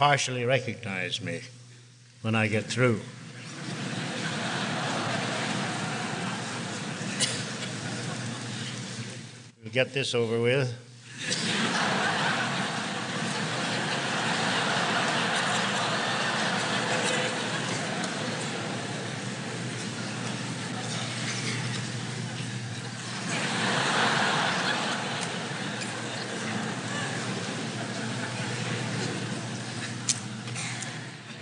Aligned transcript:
partially 0.00 0.44
recognize 0.46 1.20
me 1.20 1.42
when 2.22 2.34
I 2.34 2.46
get 2.46 2.64
through. 2.64 2.94
we'll 9.62 9.70
get 9.70 9.92
this 9.92 10.14
over 10.14 10.40
with. 10.40 10.74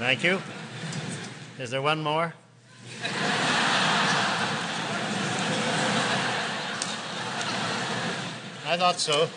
Thank 0.09 0.25
you. 0.25 0.41
Is 1.59 1.69
there 1.69 1.82
one 1.82 2.02
more? 2.02 2.32
I 8.65 8.79
thought 8.79 8.97
so. 8.97 9.29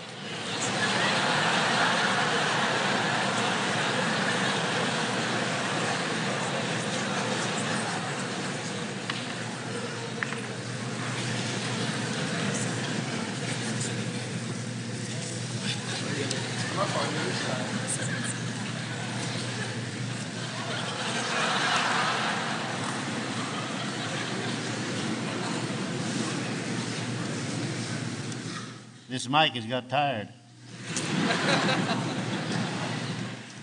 Mic 29.32 29.54
has 29.54 29.66
got 29.66 29.90
tired. 29.90 30.28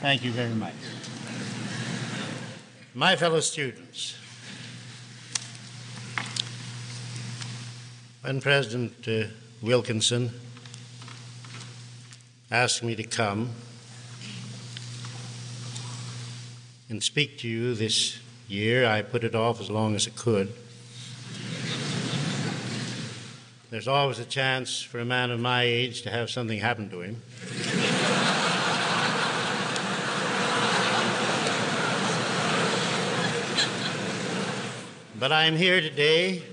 Thank 0.00 0.24
you 0.24 0.30
very 0.30 0.54
much. 0.54 0.72
My 2.94 3.16
fellow 3.16 3.40
students, 3.40 4.16
when 8.22 8.40
President 8.40 9.06
uh, 9.06 9.24
Wilkinson 9.60 10.30
asked 12.50 12.82
me 12.82 12.96
to 12.96 13.02
come 13.02 13.50
and 16.88 17.02
speak 17.02 17.36
to 17.40 17.48
you 17.48 17.74
this 17.74 18.18
year, 18.48 18.86
I 18.86 19.02
put 19.02 19.22
it 19.22 19.34
off 19.34 19.60
as 19.60 19.68
long 19.68 19.94
as 19.94 20.06
I 20.08 20.12
could. 20.12 20.50
There's 23.70 23.86
always 23.86 24.18
a 24.18 24.24
chance 24.24 24.80
for 24.80 24.98
a 24.98 25.04
man 25.04 25.30
of 25.30 25.40
my 25.40 25.62
age 25.62 26.00
to 26.02 26.10
have 26.10 26.30
something 26.30 26.58
happen 26.58 26.88
to 26.88 27.02
him. 27.02 27.20
but 35.20 35.32
I'm 35.32 35.54
here 35.54 35.82
today, 35.82 36.44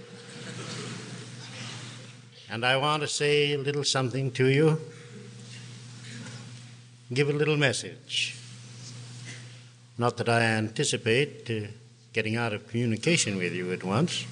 and 2.49 2.65
I 2.65 2.75
want 2.75 3.01
to 3.03 3.07
say 3.07 3.53
a 3.53 3.59
little 3.59 3.85
something 3.85 4.29
to 4.31 4.47
you, 4.47 4.81
give 7.13 7.29
a 7.29 7.33
little 7.33 7.55
message. 7.55 8.37
Not 9.97 10.17
that 10.17 10.27
I 10.27 10.41
anticipate 10.41 11.49
uh, 11.49 11.67
getting 12.11 12.35
out 12.35 12.51
of 12.51 12.67
communication 12.67 13.37
with 13.37 13.53
you 13.53 13.71
at 13.71 13.85
once. 13.85 14.25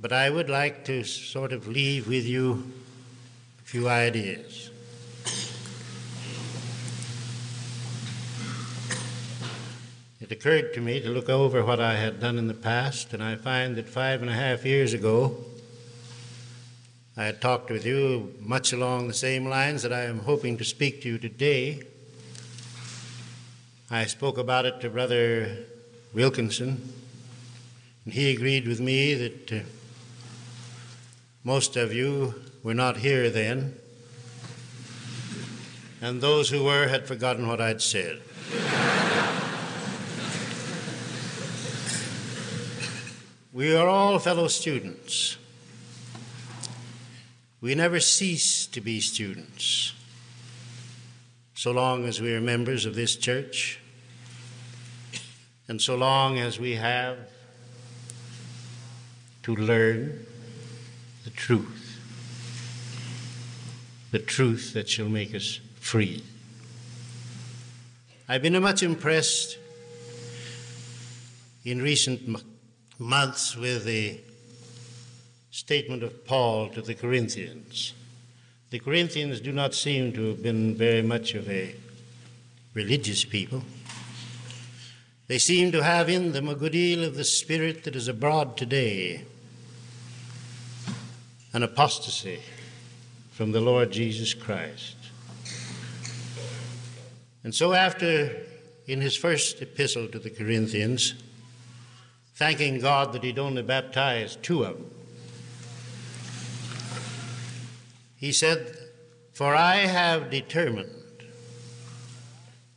But 0.00 0.12
I 0.12 0.30
would 0.30 0.48
like 0.48 0.86
to 0.86 1.04
sort 1.04 1.52
of 1.52 1.68
leave 1.68 2.08
with 2.08 2.24
you 2.24 2.72
a 3.58 3.62
few 3.64 3.86
ideas. 3.86 4.70
It 10.22 10.32
occurred 10.32 10.72
to 10.72 10.80
me 10.80 11.00
to 11.00 11.10
look 11.10 11.28
over 11.28 11.62
what 11.62 11.80
I 11.80 11.96
had 11.96 12.18
done 12.18 12.38
in 12.38 12.48
the 12.48 12.54
past, 12.54 13.12
and 13.12 13.22
I 13.22 13.36
find 13.36 13.76
that 13.76 13.90
five 13.90 14.22
and 14.22 14.30
a 14.30 14.34
half 14.34 14.64
years 14.64 14.94
ago, 14.94 15.36
I 17.14 17.24
had 17.24 17.42
talked 17.42 17.70
with 17.70 17.84
you 17.84 18.34
much 18.40 18.72
along 18.72 19.08
the 19.08 19.14
same 19.14 19.46
lines 19.46 19.82
that 19.82 19.92
I 19.92 20.04
am 20.04 20.20
hoping 20.20 20.56
to 20.58 20.64
speak 20.64 21.02
to 21.02 21.08
you 21.08 21.18
today. 21.18 21.82
I 23.90 24.06
spoke 24.06 24.38
about 24.38 24.64
it 24.64 24.80
to 24.80 24.88
Brother 24.88 25.58
Wilkinson, 26.14 26.90
and 28.06 28.14
he 28.14 28.30
agreed 28.30 28.66
with 28.66 28.80
me 28.80 29.12
that. 29.12 29.52
Uh, 29.52 29.60
most 31.42 31.76
of 31.76 31.92
you 31.92 32.34
were 32.62 32.74
not 32.74 32.98
here 32.98 33.30
then, 33.30 33.74
and 36.02 36.20
those 36.20 36.50
who 36.50 36.64
were 36.64 36.88
had 36.88 37.06
forgotten 37.06 37.48
what 37.48 37.60
I'd 37.60 37.80
said. 37.80 38.20
we 43.52 43.74
are 43.74 43.88
all 43.88 44.18
fellow 44.18 44.48
students. 44.48 45.36
We 47.60 47.74
never 47.74 48.00
cease 48.00 48.66
to 48.66 48.80
be 48.80 49.00
students 49.00 49.94
so 51.60 51.72
long 51.72 52.06
as 52.06 52.22
we 52.22 52.34
are 52.34 52.40
members 52.40 52.86
of 52.86 52.94
this 52.94 53.16
church 53.16 53.78
and 55.68 55.78
so 55.78 55.94
long 55.94 56.38
as 56.38 56.58
we 56.58 56.76
have 56.76 57.18
to 59.42 59.54
learn 59.54 60.24
the 61.24 61.30
truth, 61.30 62.00
the 64.10 64.18
truth 64.18 64.72
that 64.74 64.88
shall 64.88 65.08
make 65.08 65.34
us 65.34 65.60
free. 65.78 66.24
I've 68.28 68.42
been 68.42 68.60
much 68.62 68.82
impressed 68.82 69.58
in 71.64 71.82
recent 71.82 72.42
months 72.98 73.56
with 73.56 73.84
the 73.84 74.20
statement 75.50 76.02
of 76.02 76.24
Paul 76.26 76.68
to 76.70 76.80
the 76.80 76.94
Corinthians. 76.94 77.92
The 78.70 78.78
Corinthians 78.78 79.40
do 79.40 79.52
not 79.52 79.74
seem 79.74 80.12
to 80.12 80.28
have 80.28 80.42
been 80.42 80.76
very 80.76 81.02
much 81.02 81.34
of 81.34 81.50
a 81.50 81.74
religious 82.72 83.24
people. 83.24 83.64
They 85.26 85.38
seem 85.38 85.72
to 85.72 85.82
have 85.82 86.08
in 86.08 86.32
them 86.32 86.48
a 86.48 86.54
good 86.54 86.72
deal 86.72 87.04
of 87.04 87.16
the 87.16 87.24
spirit 87.24 87.84
that 87.84 87.96
is 87.96 88.08
abroad 88.08 88.56
today 88.56 89.24
an 91.52 91.62
apostasy 91.62 92.40
from 93.30 93.52
the 93.52 93.60
Lord 93.60 93.90
Jesus 93.90 94.34
Christ. 94.34 94.96
And 97.42 97.54
so, 97.54 97.72
after 97.72 98.36
in 98.86 99.00
his 99.00 99.16
first 99.16 99.62
epistle 99.62 100.08
to 100.08 100.18
the 100.18 100.30
Corinthians, 100.30 101.14
thanking 102.34 102.80
God 102.80 103.12
that 103.12 103.24
he'd 103.24 103.38
only 103.38 103.62
baptized 103.62 104.42
two 104.42 104.64
of 104.64 104.76
them, 104.76 104.90
he 108.16 108.32
said, 108.32 108.76
For 109.32 109.54
I 109.54 109.76
have 109.76 110.30
determined 110.30 110.90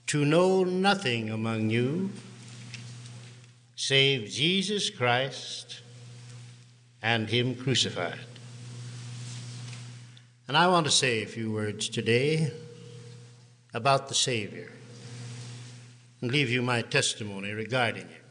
to 0.07 0.23
know 0.23 0.63
nothing 0.63 1.29
among 1.29 1.69
you 1.69 2.11
save 3.75 4.29
Jesus 4.29 4.89
Christ 4.89 5.81
and 7.01 7.29
Him 7.29 7.55
crucified. 7.55 8.32
And 10.47 10.57
I 10.57 10.67
want 10.67 10.85
to 10.85 10.91
say 10.91 11.23
a 11.23 11.25
few 11.25 11.53
words 11.53 11.87
today 11.87 12.51
about 13.73 14.09
the 14.09 14.13
Savior 14.13 14.69
and 16.21 16.31
leave 16.31 16.49
you 16.49 16.61
my 16.61 16.81
testimony 16.81 17.51
regarding 17.51 18.07
him. 18.07 18.21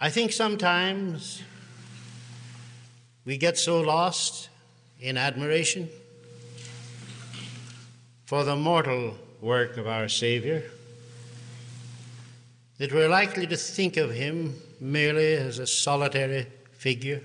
I 0.00 0.10
think 0.10 0.32
sometimes 0.32 1.40
we 3.24 3.36
get 3.36 3.56
so 3.56 3.80
lost 3.80 4.48
in 5.00 5.16
admiration 5.16 5.88
for 8.24 8.42
the 8.42 8.56
mortal 8.56 9.16
work 9.40 9.76
of 9.76 9.86
our 9.86 10.08
Savior, 10.08 10.64
that 12.78 12.92
we're 12.92 13.08
likely 13.08 13.46
to 13.46 13.56
think 13.56 13.96
of 13.96 14.10
him 14.10 14.60
merely 14.80 15.34
as 15.34 15.60
a 15.60 15.66
solitary 15.66 16.48
figure, 16.72 17.22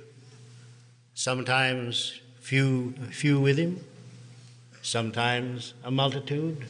sometimes 1.18 2.22
few, 2.40 2.92
few 3.10 3.40
with 3.40 3.58
him, 3.58 3.84
sometimes 4.84 5.74
a 5.84 5.90
multitude, 5.90 6.64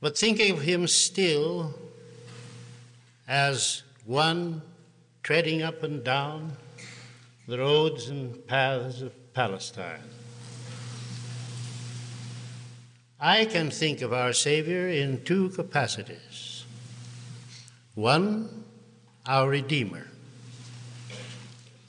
but 0.00 0.18
thinking 0.18 0.50
of 0.50 0.62
him 0.62 0.88
still 0.88 1.72
as 3.28 3.84
one 4.06 4.60
treading 5.22 5.62
up 5.62 5.84
and 5.84 6.02
down 6.02 6.56
the 7.46 7.56
roads 7.56 8.08
and 8.08 8.44
paths 8.48 9.02
of 9.02 9.12
Palestine. 9.32 10.02
I 13.20 13.44
can 13.44 13.70
think 13.70 14.02
of 14.02 14.12
our 14.12 14.32
Savior 14.32 14.88
in 14.88 15.22
two 15.22 15.50
capacities. 15.50 16.64
One, 17.94 18.64
our 19.24 19.48
Redeemer, 19.48 20.08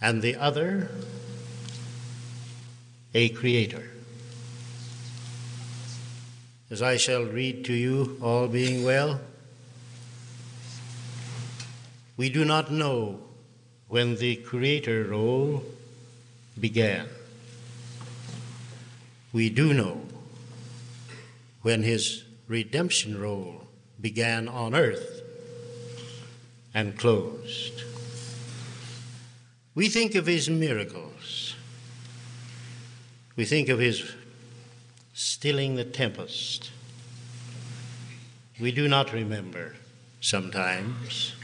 and 0.01 0.21
the 0.21 0.35
other, 0.35 0.89
a 3.13 3.29
Creator. 3.29 3.89
As 6.69 6.81
I 6.81 6.97
shall 6.97 7.23
read 7.23 7.65
to 7.65 7.73
you, 7.73 8.17
all 8.21 8.47
being 8.47 8.83
well, 8.83 9.19
we 12.17 12.29
do 12.29 12.43
not 12.43 12.71
know 12.71 13.19
when 13.87 14.17
the 14.17 14.35
Creator 14.35 15.05
role 15.05 15.63
began. 16.59 17.07
We 19.31 19.49
do 19.49 19.73
know 19.73 20.01
when 21.61 21.83
his 21.83 22.23
redemption 22.47 23.19
role 23.19 23.67
began 23.99 24.47
on 24.47 24.75
earth 24.75 25.21
and 26.73 26.97
closed. 26.97 27.83
We 29.77 29.89
think 29.89 30.15
of 30.15 30.25
his 30.25 30.49
miracles. 30.49 31.53
We 33.35 33.45
think 33.45 33.69
of 33.69 33.77
his 33.77 34.11
stilling 35.13 35.75
the 35.75 35.85
tempest. 35.85 36.71
We 38.59 38.71
do 38.71 38.87
not 38.87 39.13
remember 39.13 39.75
sometimes 40.19 41.35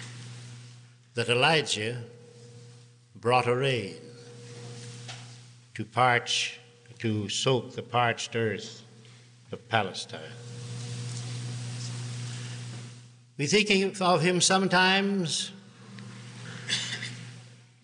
that 1.14 1.30
Elijah 1.30 2.02
brought 3.16 3.46
a 3.46 3.56
rain 3.56 3.98
to 5.76 5.86
parch, 5.86 6.60
to 6.98 7.30
soak 7.30 7.76
the 7.76 7.84
parched 7.84 8.36
earth 8.36 8.82
of 9.52 9.70
Palestine. 9.70 10.22
We 13.38 13.46
think 13.46 14.02
of 14.02 14.22
him 14.24 14.42
sometimes 14.42 15.52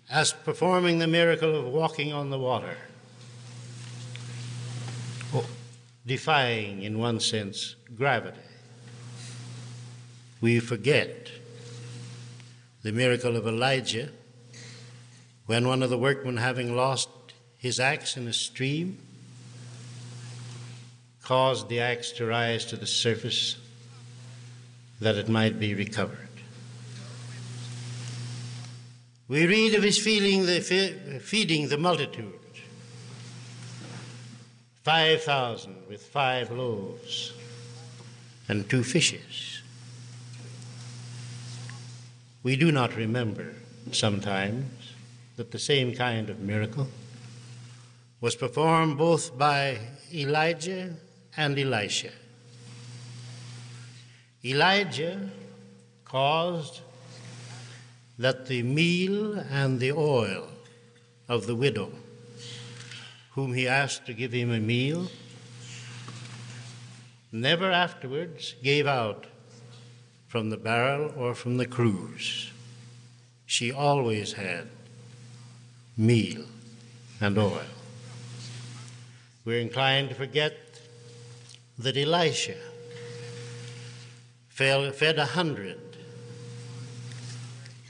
as 0.09 0.33
performing 0.33 0.97
the 0.97 1.07
miracle 1.07 1.55
of 1.55 1.65
walking 1.65 2.11
on 2.11 2.29
the 2.29 2.39
water, 2.39 2.75
oh, 5.33 5.45
defying, 6.05 6.81
in 6.81 6.97
one 6.97 7.19
sense, 7.19 7.75
gravity. 7.95 8.37
We 10.41 10.59
forget 10.59 11.29
the 12.81 12.91
miracle 12.91 13.35
of 13.35 13.45
Elijah 13.45 14.09
when 15.45 15.67
one 15.67 15.83
of 15.83 15.89
the 15.89 15.97
workmen, 15.97 16.37
having 16.37 16.75
lost 16.75 17.09
his 17.57 17.79
axe 17.79 18.15
in 18.15 18.27
a 18.27 18.33
stream, 18.33 18.97
caused 21.23 21.69
the 21.69 21.79
axe 21.79 22.11
to 22.13 22.25
rise 22.25 22.65
to 22.65 22.75
the 22.75 22.87
surface 22.87 23.57
that 25.01 25.15
it 25.15 25.29
might 25.29 25.59
be 25.59 25.75
recovered. 25.75 26.28
We 29.29 29.45
read 29.45 29.75
of 29.75 29.83
his 29.83 29.99
feeding 29.99 30.47
the, 30.47 30.59
feeding 31.21 31.69
the 31.69 31.77
multitude 31.77 32.33
5,000 34.83 35.87
with 35.87 36.01
five 36.07 36.49
loaves 36.49 37.33
and 38.47 38.67
two 38.67 38.83
fishes. 38.83 39.61
We 42.41 42.55
do 42.55 42.71
not 42.71 42.95
remember 42.95 43.53
sometimes 43.91 44.93
that 45.35 45.51
the 45.51 45.59
same 45.59 45.93
kind 45.93 46.31
of 46.31 46.39
miracle 46.39 46.87
was 48.21 48.35
performed 48.35 48.97
both 48.97 49.37
by 49.37 49.77
Elijah 50.11 50.95
and 51.37 51.59
Elisha. 51.59 52.09
Elijah 54.43 55.29
caused 56.03 56.81
that 58.19 58.47
the 58.47 58.61
meal 58.61 59.39
and 59.49 59.79
the 59.79 59.93
oil 59.93 60.49
of 61.29 61.47
the 61.47 61.55
widow, 61.55 61.89
whom 63.31 63.53
he 63.53 63.65
asked 63.65 64.05
to 64.05 64.13
give 64.13 64.33
him 64.33 64.51
a 64.51 64.59
meal, 64.59 65.07
never 67.31 67.71
afterwards 67.71 68.55
gave 68.61 68.85
out 68.85 69.25
from 70.27 70.49
the 70.49 70.57
barrel 70.57 71.13
or 71.17 71.33
from 71.33 71.55
the 71.55 71.65
cruse. 71.65 72.51
She 73.45 73.71
always 73.71 74.33
had 74.33 74.67
meal 75.97 76.43
and 77.21 77.37
oil. 77.37 77.61
We're 79.45 79.61
inclined 79.61 80.09
to 80.09 80.15
forget 80.15 80.57
that 81.77 81.95
Elisha 81.95 82.57
fed 84.49 85.17
a 85.17 85.25
hundred 85.25 85.88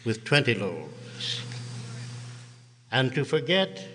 with 0.06 0.24
twenty 0.24 0.54
loaves, 0.54 1.42
and 2.92 3.14
to 3.14 3.24
forget 3.24 3.86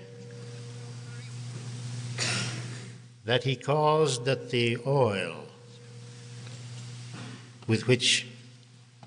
that 3.25 3.45
he 3.45 3.57
caused 3.57 4.25
that 4.25 4.51
the 4.51 4.77
oil 4.87 5.47
with 7.67 7.87
which 7.87 8.27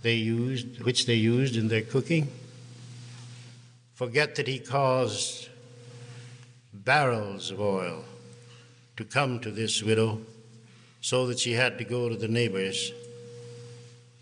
they 0.02 0.16
used 0.16 0.82
which 0.84 1.06
they 1.06 1.14
used 1.14 1.56
in 1.56 1.68
their 1.68 1.82
cooking 1.82 2.28
forget 3.94 4.36
that 4.36 4.48
he 4.48 4.60
caused 4.60 5.50
barrels 6.72 7.52
of 7.52 7.60
oil 7.60 8.04
to 8.96 9.04
come 9.04 9.40
to 9.40 9.52
this 9.52 9.84
widow 9.84 10.20
so 11.01 11.27
that 11.27 11.39
she 11.39 11.54
had 11.54 11.77
to 11.77 11.84
go 11.84 12.10
to 12.10 12.16
the 12.16 12.27
neighbors 12.27 12.92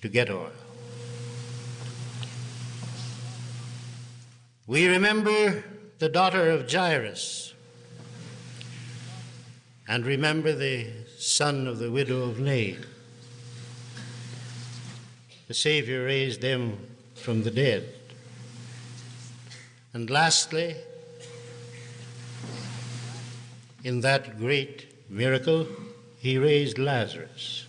to 0.01 0.09
get 0.09 0.29
oil. 0.29 0.64
We 4.67 4.87
remember 4.87 5.63
the 5.99 6.09
daughter 6.09 6.49
of 6.49 6.71
Jairus 6.71 7.53
and 9.87 10.03
remember 10.03 10.53
the 10.53 10.87
son 11.19 11.67
of 11.67 11.77
the 11.77 11.91
widow 11.91 12.23
of 12.23 12.39
Nain. 12.39 12.83
The 15.47 15.53
Savior 15.53 16.05
raised 16.05 16.41
them 16.41 16.79
from 17.13 17.43
the 17.43 17.51
dead. 17.51 17.87
And 19.93 20.09
lastly, 20.09 20.75
in 23.83 24.01
that 24.01 24.39
great 24.39 24.87
miracle, 25.11 25.67
he 26.17 26.39
raised 26.39 26.79
Lazarus. 26.79 27.65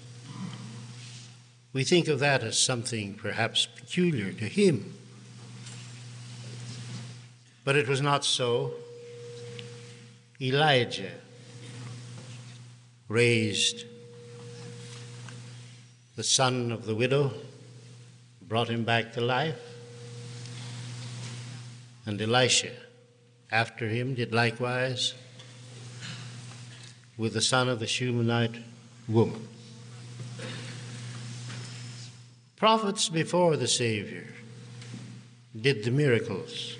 We 1.74 1.84
think 1.84 2.08
of 2.08 2.20
that 2.20 2.42
as 2.42 2.58
something 2.58 3.12
perhaps 3.12 3.66
peculiar 3.66 4.32
to 4.32 4.46
him. 4.46 4.94
But 7.66 7.74
it 7.74 7.88
was 7.88 8.00
not 8.00 8.24
so. 8.24 8.74
Elijah 10.40 11.10
raised 13.08 13.84
the 16.14 16.22
son 16.22 16.70
of 16.70 16.86
the 16.86 16.94
widow, 16.94 17.32
brought 18.40 18.68
him 18.68 18.84
back 18.84 19.12
to 19.14 19.20
life, 19.20 19.58
and 22.06 22.22
Elisha, 22.22 22.70
after 23.50 23.88
him, 23.88 24.14
did 24.14 24.32
likewise 24.32 25.14
with 27.16 27.34
the 27.34 27.42
son 27.42 27.68
of 27.68 27.80
the 27.80 27.88
Shunammite 27.88 28.62
woman. 29.08 29.48
Prophets 32.54 33.08
before 33.08 33.56
the 33.56 33.66
Savior 33.66 34.28
did 35.60 35.82
the 35.82 35.90
miracles 35.90 36.76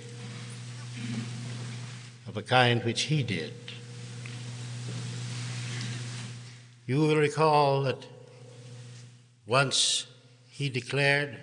of 2.26 2.36
a 2.36 2.42
kind 2.42 2.82
which 2.84 3.02
he 3.02 3.22
did. 3.22 3.52
You 6.86 7.00
will 7.00 7.16
recall 7.16 7.82
that 7.82 8.06
once 9.46 10.06
he 10.48 10.68
declared, 10.68 11.36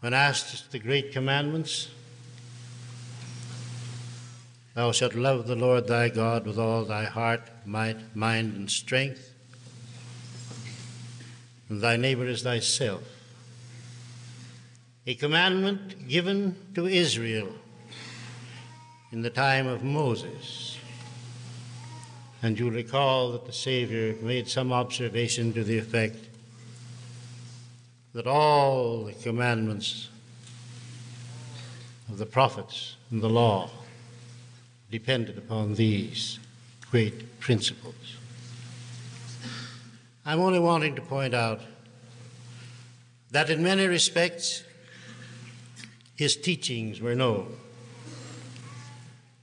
when 0.00 0.14
asked 0.14 0.70
the 0.70 0.78
great 0.78 1.12
commandments, 1.12 1.88
Thou 4.74 4.92
shalt 4.92 5.14
love 5.14 5.48
the 5.48 5.56
Lord 5.56 5.88
thy 5.88 6.08
God 6.08 6.46
with 6.46 6.56
all 6.56 6.84
thy 6.84 7.04
heart, 7.04 7.42
might, 7.66 8.14
mind, 8.14 8.54
and 8.54 8.70
strength, 8.70 9.32
and 11.68 11.80
thy 11.80 11.96
neighbor 11.96 12.26
as 12.26 12.42
thyself. 12.42 13.02
A 15.08 15.14
commandment 15.14 16.06
given 16.06 16.54
to 16.74 16.86
Israel 16.86 17.48
in 19.10 19.22
the 19.22 19.30
time 19.30 19.66
of 19.66 19.82
Moses. 19.82 20.76
And 22.42 22.58
you 22.58 22.68
recall 22.68 23.32
that 23.32 23.46
the 23.46 23.52
Savior 23.54 24.16
made 24.20 24.48
some 24.48 24.70
observation 24.70 25.54
to 25.54 25.64
the 25.64 25.78
effect 25.78 26.18
that 28.12 28.26
all 28.26 29.04
the 29.04 29.14
commandments 29.14 30.10
of 32.10 32.18
the 32.18 32.26
prophets 32.26 32.96
and 33.10 33.22
the 33.22 33.30
law 33.30 33.70
depended 34.90 35.38
upon 35.38 35.76
these 35.76 36.38
great 36.90 37.40
principles. 37.40 38.18
I'm 40.26 40.40
only 40.40 40.58
wanting 40.58 40.96
to 40.96 41.00
point 41.00 41.32
out 41.32 41.62
that 43.30 43.48
in 43.48 43.62
many 43.62 43.86
respects 43.86 44.64
his 46.18 46.34
teachings 46.34 47.00
were 47.00 47.14
known. 47.14 47.56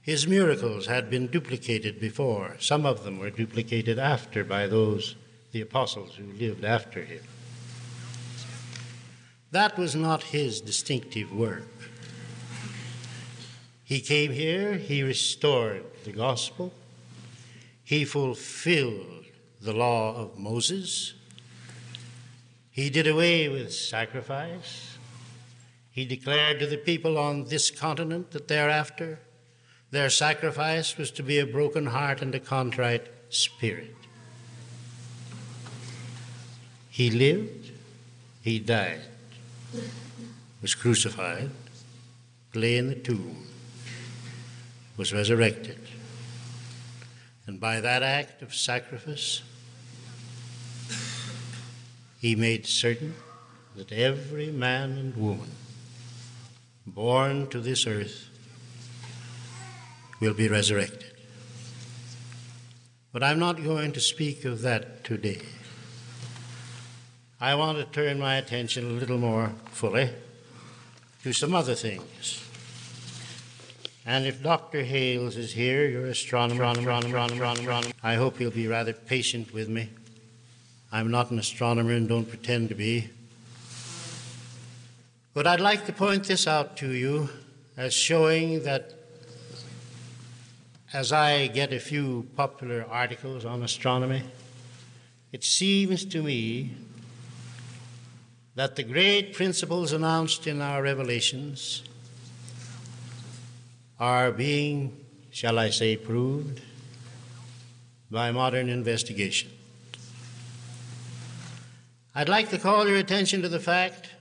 His 0.02 0.28
miracles 0.28 0.84
had 0.86 1.08
been 1.08 1.26
duplicated 1.28 1.98
before. 1.98 2.56
Some 2.60 2.84
of 2.84 3.02
them 3.02 3.18
were 3.18 3.30
duplicated 3.30 3.98
after 3.98 4.44
by 4.44 4.66
those, 4.66 5.16
the 5.52 5.62
apostles 5.62 6.16
who 6.16 6.30
lived 6.34 6.66
after 6.66 7.02
him. 7.02 7.22
That 9.52 9.78
was 9.78 9.96
not 9.96 10.22
his 10.22 10.60
distinctive 10.60 11.32
work. 11.32 11.66
He 13.82 14.00
came 14.00 14.32
here, 14.32 14.74
he 14.74 15.02
restored 15.02 15.82
the 16.04 16.12
gospel, 16.12 16.74
he 17.84 18.04
fulfilled 18.04 19.24
the 19.62 19.72
law 19.72 20.14
of 20.14 20.38
Moses, 20.38 21.14
he 22.70 22.90
did 22.90 23.06
away 23.06 23.48
with 23.48 23.72
sacrifice, 23.72 24.95
he 25.96 26.04
declared 26.04 26.60
to 26.60 26.66
the 26.66 26.76
people 26.76 27.16
on 27.16 27.44
this 27.44 27.70
continent 27.70 28.30
that 28.32 28.48
thereafter 28.48 29.18
their 29.90 30.10
sacrifice 30.10 30.98
was 30.98 31.10
to 31.10 31.22
be 31.22 31.38
a 31.38 31.46
broken 31.46 31.86
heart 31.86 32.20
and 32.20 32.34
a 32.34 32.38
contrite 32.38 33.06
spirit. 33.30 33.96
He 36.90 37.08
lived, 37.08 37.70
he 38.42 38.58
died, 38.58 39.00
was 40.60 40.74
crucified, 40.74 41.48
lay 42.54 42.76
in 42.76 42.88
the 42.88 42.94
tomb, 42.94 43.46
was 44.98 45.14
resurrected. 45.14 45.80
And 47.46 47.58
by 47.58 47.80
that 47.80 48.02
act 48.02 48.42
of 48.42 48.54
sacrifice, 48.54 49.40
he 52.20 52.36
made 52.36 52.66
certain 52.66 53.14
that 53.76 53.92
every 53.92 54.50
man 54.50 54.98
and 54.98 55.16
woman 55.16 55.52
born 56.86 57.48
to 57.48 57.60
this 57.60 57.86
earth 57.86 58.28
will 60.20 60.34
be 60.34 60.48
resurrected. 60.48 61.12
But 63.12 63.22
I'm 63.22 63.38
not 63.38 63.62
going 63.62 63.92
to 63.92 64.00
speak 64.00 64.44
of 64.44 64.62
that 64.62 65.04
today. 65.04 65.40
I 67.40 67.54
want 67.54 67.78
to 67.78 67.84
turn 67.84 68.18
my 68.18 68.36
attention 68.36 68.84
a 68.84 69.00
little 69.00 69.18
more 69.18 69.52
fully 69.70 70.10
to 71.22 71.32
some 71.32 71.54
other 71.54 71.74
things. 71.74 72.42
And 74.06 74.24
if 74.24 74.42
Dr. 74.42 74.84
Hales 74.84 75.36
is 75.36 75.52
here, 75.52 75.86
your 75.86 76.06
astronomer, 76.06 76.64
astronomer, 76.64 77.18
astronomer, 77.18 77.92
I 78.02 78.14
hope 78.14 78.38
he'll 78.38 78.50
be 78.50 78.68
rather 78.68 78.92
patient 78.92 79.52
with 79.52 79.68
me. 79.68 79.90
I'm 80.92 81.10
not 81.10 81.30
an 81.30 81.38
astronomer 81.38 81.92
and 81.92 82.08
don't 82.08 82.28
pretend 82.28 82.68
to 82.68 82.74
be. 82.74 83.10
But 85.36 85.46
I'd 85.46 85.60
like 85.60 85.84
to 85.84 85.92
point 85.92 86.24
this 86.24 86.46
out 86.46 86.78
to 86.78 86.92
you 86.92 87.28
as 87.76 87.92
showing 87.92 88.62
that 88.62 88.94
as 90.94 91.12
I 91.12 91.48
get 91.48 91.74
a 91.74 91.78
few 91.78 92.26
popular 92.36 92.86
articles 92.88 93.44
on 93.44 93.62
astronomy, 93.62 94.22
it 95.32 95.44
seems 95.44 96.06
to 96.06 96.22
me 96.22 96.70
that 98.54 98.76
the 98.76 98.82
great 98.82 99.34
principles 99.34 99.92
announced 99.92 100.46
in 100.46 100.62
our 100.62 100.82
revelations 100.82 101.82
are 104.00 104.32
being, 104.32 105.04
shall 105.30 105.58
I 105.58 105.68
say, 105.68 105.98
proved 105.98 106.62
by 108.10 108.32
modern 108.32 108.70
investigation. 108.70 109.50
I'd 112.14 112.30
like 112.30 112.48
to 112.48 112.58
call 112.58 112.88
your 112.88 112.96
attention 112.96 113.42
to 113.42 113.50
the 113.50 113.60
fact, 113.60 114.12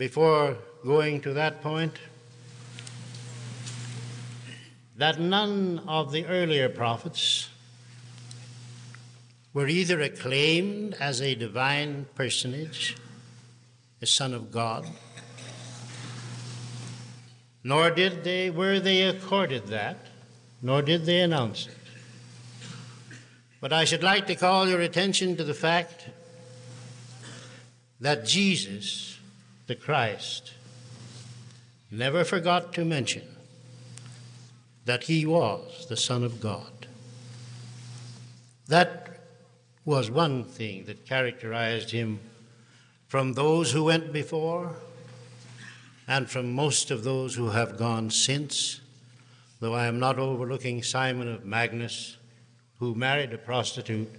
before 0.00 0.56
going 0.82 1.20
to 1.20 1.34
that 1.34 1.60
point, 1.60 1.92
that 4.96 5.20
none 5.20 5.78
of 5.86 6.10
the 6.10 6.24
earlier 6.24 6.70
prophets 6.70 7.50
were 9.52 9.68
either 9.68 10.00
acclaimed 10.00 10.96
as 10.98 11.20
a 11.20 11.34
divine 11.34 12.06
personage, 12.14 12.96
a 14.00 14.06
son 14.06 14.32
of 14.32 14.50
God, 14.50 14.86
nor 17.62 17.90
did 17.90 18.24
they 18.24 18.48
were 18.48 18.80
they 18.80 19.02
accorded 19.02 19.66
that, 19.66 19.98
nor 20.62 20.80
did 20.80 21.04
they 21.04 21.20
announce 21.20 21.66
it. 21.66 21.76
But 23.60 23.74
I 23.74 23.84
should 23.84 24.02
like 24.02 24.26
to 24.28 24.34
call 24.34 24.66
your 24.66 24.80
attention 24.80 25.36
to 25.36 25.44
the 25.44 25.52
fact 25.52 26.06
that 28.00 28.24
Jesus, 28.24 29.09
the 29.70 29.76
Christ, 29.76 30.54
never 31.92 32.24
forgot 32.24 32.72
to 32.72 32.84
mention 32.84 33.22
that 34.84 35.04
he 35.04 35.24
was 35.24 35.86
the 35.88 35.96
Son 35.96 36.24
of 36.24 36.40
God. 36.40 36.88
That 38.66 39.20
was 39.84 40.10
one 40.10 40.42
thing 40.42 40.86
that 40.86 41.06
characterized 41.06 41.92
him 41.92 42.18
from 43.06 43.34
those 43.34 43.70
who 43.70 43.84
went 43.84 44.12
before 44.12 44.74
and 46.08 46.28
from 46.28 46.52
most 46.52 46.90
of 46.90 47.04
those 47.04 47.36
who 47.36 47.50
have 47.50 47.78
gone 47.78 48.10
since, 48.10 48.80
though 49.60 49.74
I 49.74 49.86
am 49.86 50.00
not 50.00 50.18
overlooking 50.18 50.82
Simon 50.82 51.32
of 51.32 51.44
Magus, 51.44 52.16
who 52.80 52.96
married 52.96 53.32
a 53.32 53.38
prostitute 53.38 54.10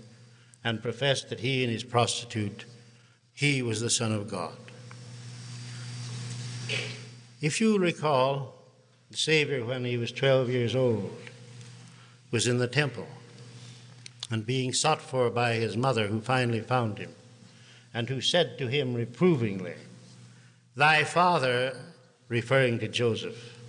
and 0.63 0.81
professed 0.81 1.27
that 1.27 1.41
he 1.41 1.65
and 1.65 1.73
his 1.73 1.83
prostitute, 1.83 2.63
he 3.33 3.61
was 3.61 3.81
the 3.81 3.89
Son 3.89 4.13
of 4.13 4.29
God. 4.29 4.55
If 7.41 7.59
you 7.59 7.77
recall, 7.77 8.55
the 9.09 9.17
Savior, 9.17 9.65
when 9.65 9.83
he 9.83 9.97
was 9.97 10.11
12 10.11 10.49
years 10.49 10.75
old, 10.75 11.17
was 12.31 12.47
in 12.47 12.59
the 12.59 12.67
temple 12.67 13.07
and 14.29 14.45
being 14.45 14.71
sought 14.71 15.01
for 15.01 15.29
by 15.29 15.55
his 15.55 15.75
mother, 15.75 16.07
who 16.07 16.21
finally 16.21 16.61
found 16.61 16.97
him, 16.97 17.13
and 17.93 18.07
who 18.07 18.21
said 18.21 18.57
to 18.57 18.67
him 18.67 18.93
reprovingly, 18.93 19.73
Thy 20.75 21.03
father, 21.03 21.75
referring 22.29 22.79
to 22.79 22.87
Joseph, 22.87 23.59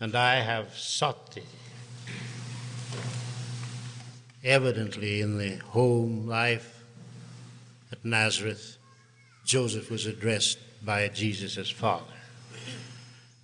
and 0.00 0.16
I 0.16 0.40
have 0.40 0.76
sought 0.76 1.34
thee. 1.34 1.42
Evidently, 4.42 5.20
in 5.20 5.38
the 5.38 5.56
home 5.56 6.26
life 6.26 6.82
at 7.92 8.04
Nazareth, 8.04 8.78
Joseph 9.44 9.90
was 9.90 10.06
addressed 10.06 10.58
by 10.82 11.08
Jesus 11.08 11.70
father. 11.70 12.04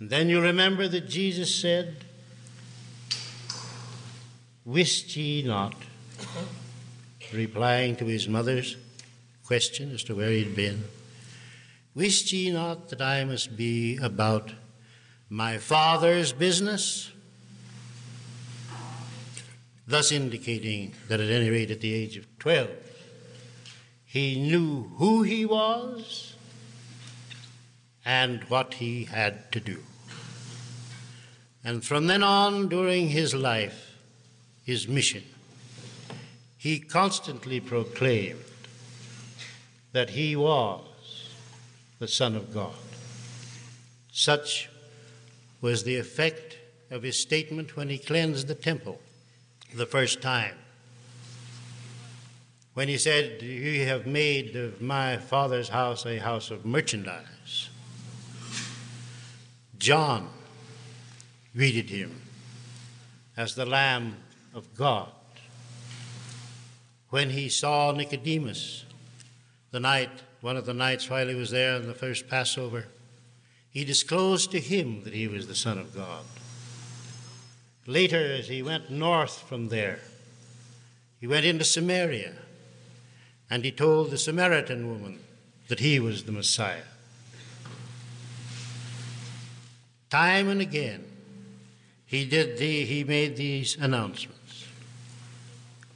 And 0.00 0.10
then 0.10 0.28
you 0.28 0.40
remember 0.40 0.88
that 0.88 1.08
Jesus 1.08 1.54
said, 1.54 1.96
Wist 4.64 5.14
ye 5.16 5.42
not, 5.42 5.74
replying 7.32 7.96
to 7.96 8.06
his 8.06 8.28
mother's 8.28 8.76
question 9.44 9.92
as 9.92 10.02
to 10.04 10.14
where 10.14 10.30
he'd 10.30 10.56
been, 10.56 10.84
wist 11.94 12.32
ye 12.32 12.50
not 12.50 12.88
that 12.88 13.02
I 13.02 13.24
must 13.24 13.56
be 13.56 13.98
about 13.98 14.52
my 15.28 15.58
Father's 15.58 16.32
business? 16.32 17.10
Thus 19.86 20.12
indicating 20.12 20.94
that 21.08 21.20
at 21.20 21.28
any 21.28 21.50
rate 21.50 21.70
at 21.70 21.80
the 21.80 21.92
age 21.92 22.16
of 22.16 22.38
12, 22.38 22.70
he 24.06 24.40
knew 24.40 24.90
who 24.96 25.22
he 25.24 25.44
was 25.44 26.33
and 28.04 28.42
what 28.44 28.74
he 28.74 29.04
had 29.04 29.50
to 29.52 29.60
do. 29.60 29.78
And 31.64 31.84
from 31.84 32.06
then 32.06 32.22
on, 32.22 32.68
during 32.68 33.08
his 33.08 33.34
life, 33.34 33.96
his 34.64 34.86
mission, 34.86 35.22
he 36.58 36.78
constantly 36.78 37.60
proclaimed 37.60 38.44
that 39.92 40.10
he 40.10 40.36
was 40.36 40.80
the 41.98 42.08
Son 42.08 42.36
of 42.36 42.52
God. 42.52 42.74
Such 44.12 44.68
was 45.60 45.84
the 45.84 45.96
effect 45.96 46.58
of 46.90 47.02
his 47.02 47.18
statement 47.18 47.76
when 47.76 47.88
he 47.88 47.98
cleansed 47.98 48.48
the 48.48 48.54
temple 48.54 49.00
the 49.74 49.86
first 49.86 50.20
time. 50.20 50.54
When 52.74 52.88
he 52.88 52.98
said, 52.98 53.42
You 53.42 53.84
have 53.86 54.06
made 54.06 54.56
of 54.56 54.80
my 54.80 55.16
father's 55.16 55.68
house 55.68 56.04
a 56.04 56.18
house 56.18 56.50
of 56.50 56.66
merchandise. 56.66 57.33
John 59.84 60.30
greeted 61.54 61.90
him 61.90 62.22
as 63.36 63.54
the 63.54 63.66
Lamb 63.66 64.16
of 64.54 64.74
God. 64.74 65.10
When 67.10 67.28
he 67.28 67.50
saw 67.50 67.92
Nicodemus, 67.92 68.86
the 69.72 69.80
night, 69.80 70.08
one 70.40 70.56
of 70.56 70.64
the 70.64 70.72
nights 70.72 71.10
while 71.10 71.28
he 71.28 71.34
was 71.34 71.50
there 71.50 71.76
in 71.76 71.86
the 71.86 71.92
first 71.92 72.30
Passover, 72.30 72.86
he 73.68 73.84
disclosed 73.84 74.52
to 74.52 74.58
him 74.58 75.04
that 75.04 75.12
he 75.12 75.28
was 75.28 75.48
the 75.48 75.54
Son 75.54 75.76
of 75.76 75.94
God. 75.94 76.24
Later, 77.86 78.32
as 78.32 78.48
he 78.48 78.62
went 78.62 78.90
north 78.90 79.40
from 79.46 79.68
there, 79.68 79.98
he 81.20 81.26
went 81.26 81.44
into 81.44 81.62
Samaria 81.62 82.32
and 83.50 83.62
he 83.62 83.70
told 83.70 84.10
the 84.10 84.16
Samaritan 84.16 84.88
woman 84.88 85.18
that 85.68 85.80
he 85.80 86.00
was 86.00 86.24
the 86.24 86.32
Messiah. 86.32 86.93
Time 90.14 90.48
and 90.48 90.60
again, 90.60 91.04
he 92.06 92.24
did 92.24 92.56
the, 92.56 92.84
he 92.84 93.02
made 93.02 93.36
these 93.36 93.76
announcements. 93.76 94.64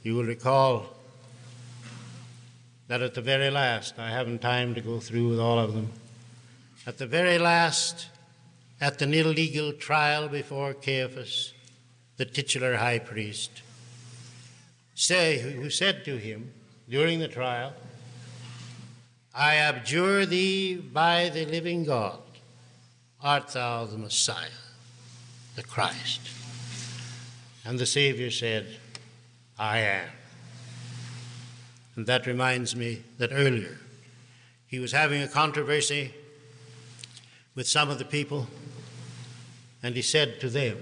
You 0.03 0.15
will 0.15 0.25
recall 0.25 0.87
that 2.89 3.01
at 3.01 3.13
the 3.13 3.21
very 3.21 3.49
last, 3.49 3.97
I 3.97 4.09
haven't 4.09 4.41
time 4.41 4.75
to 4.75 4.81
go 4.81 4.99
through 4.99 5.29
with 5.29 5.39
all 5.39 5.57
of 5.57 5.73
them. 5.73 5.93
At 6.85 6.97
the 6.97 7.07
very 7.07 7.37
last, 7.37 8.07
at 8.81 8.99
the 8.99 9.05
illegal 9.05 9.71
trial 9.71 10.27
before 10.27 10.73
Caiaphas, 10.73 11.53
the 12.17 12.25
titular 12.25 12.75
high 12.75 12.99
priest, 12.99 13.61
say, 14.95 15.39
who 15.39 15.69
said 15.69 16.03
to 16.03 16.17
him 16.17 16.51
during 16.89 17.19
the 17.19 17.29
trial, 17.29 17.71
I 19.33 19.55
abjure 19.55 20.25
thee 20.25 20.75
by 20.75 21.29
the 21.29 21.45
living 21.45 21.85
God, 21.85 22.19
art 23.21 23.49
thou 23.49 23.85
the 23.85 23.97
Messiah, 23.97 24.47
the 25.55 25.63
Christ? 25.63 26.21
And 27.65 27.77
the 27.77 27.85
Savior 27.85 28.31
said, 28.31 28.67
I 29.57 29.79
am. 29.79 30.09
And 31.95 32.07
that 32.07 32.25
reminds 32.25 32.75
me 32.75 33.03
that 33.17 33.31
earlier 33.33 33.77
he 34.67 34.79
was 34.79 34.91
having 34.91 35.21
a 35.21 35.27
controversy 35.27 36.13
with 37.55 37.67
some 37.67 37.89
of 37.89 37.99
the 37.99 38.05
people, 38.05 38.47
and 39.83 39.95
he 39.95 40.01
said 40.01 40.39
to 40.39 40.49
them, 40.49 40.77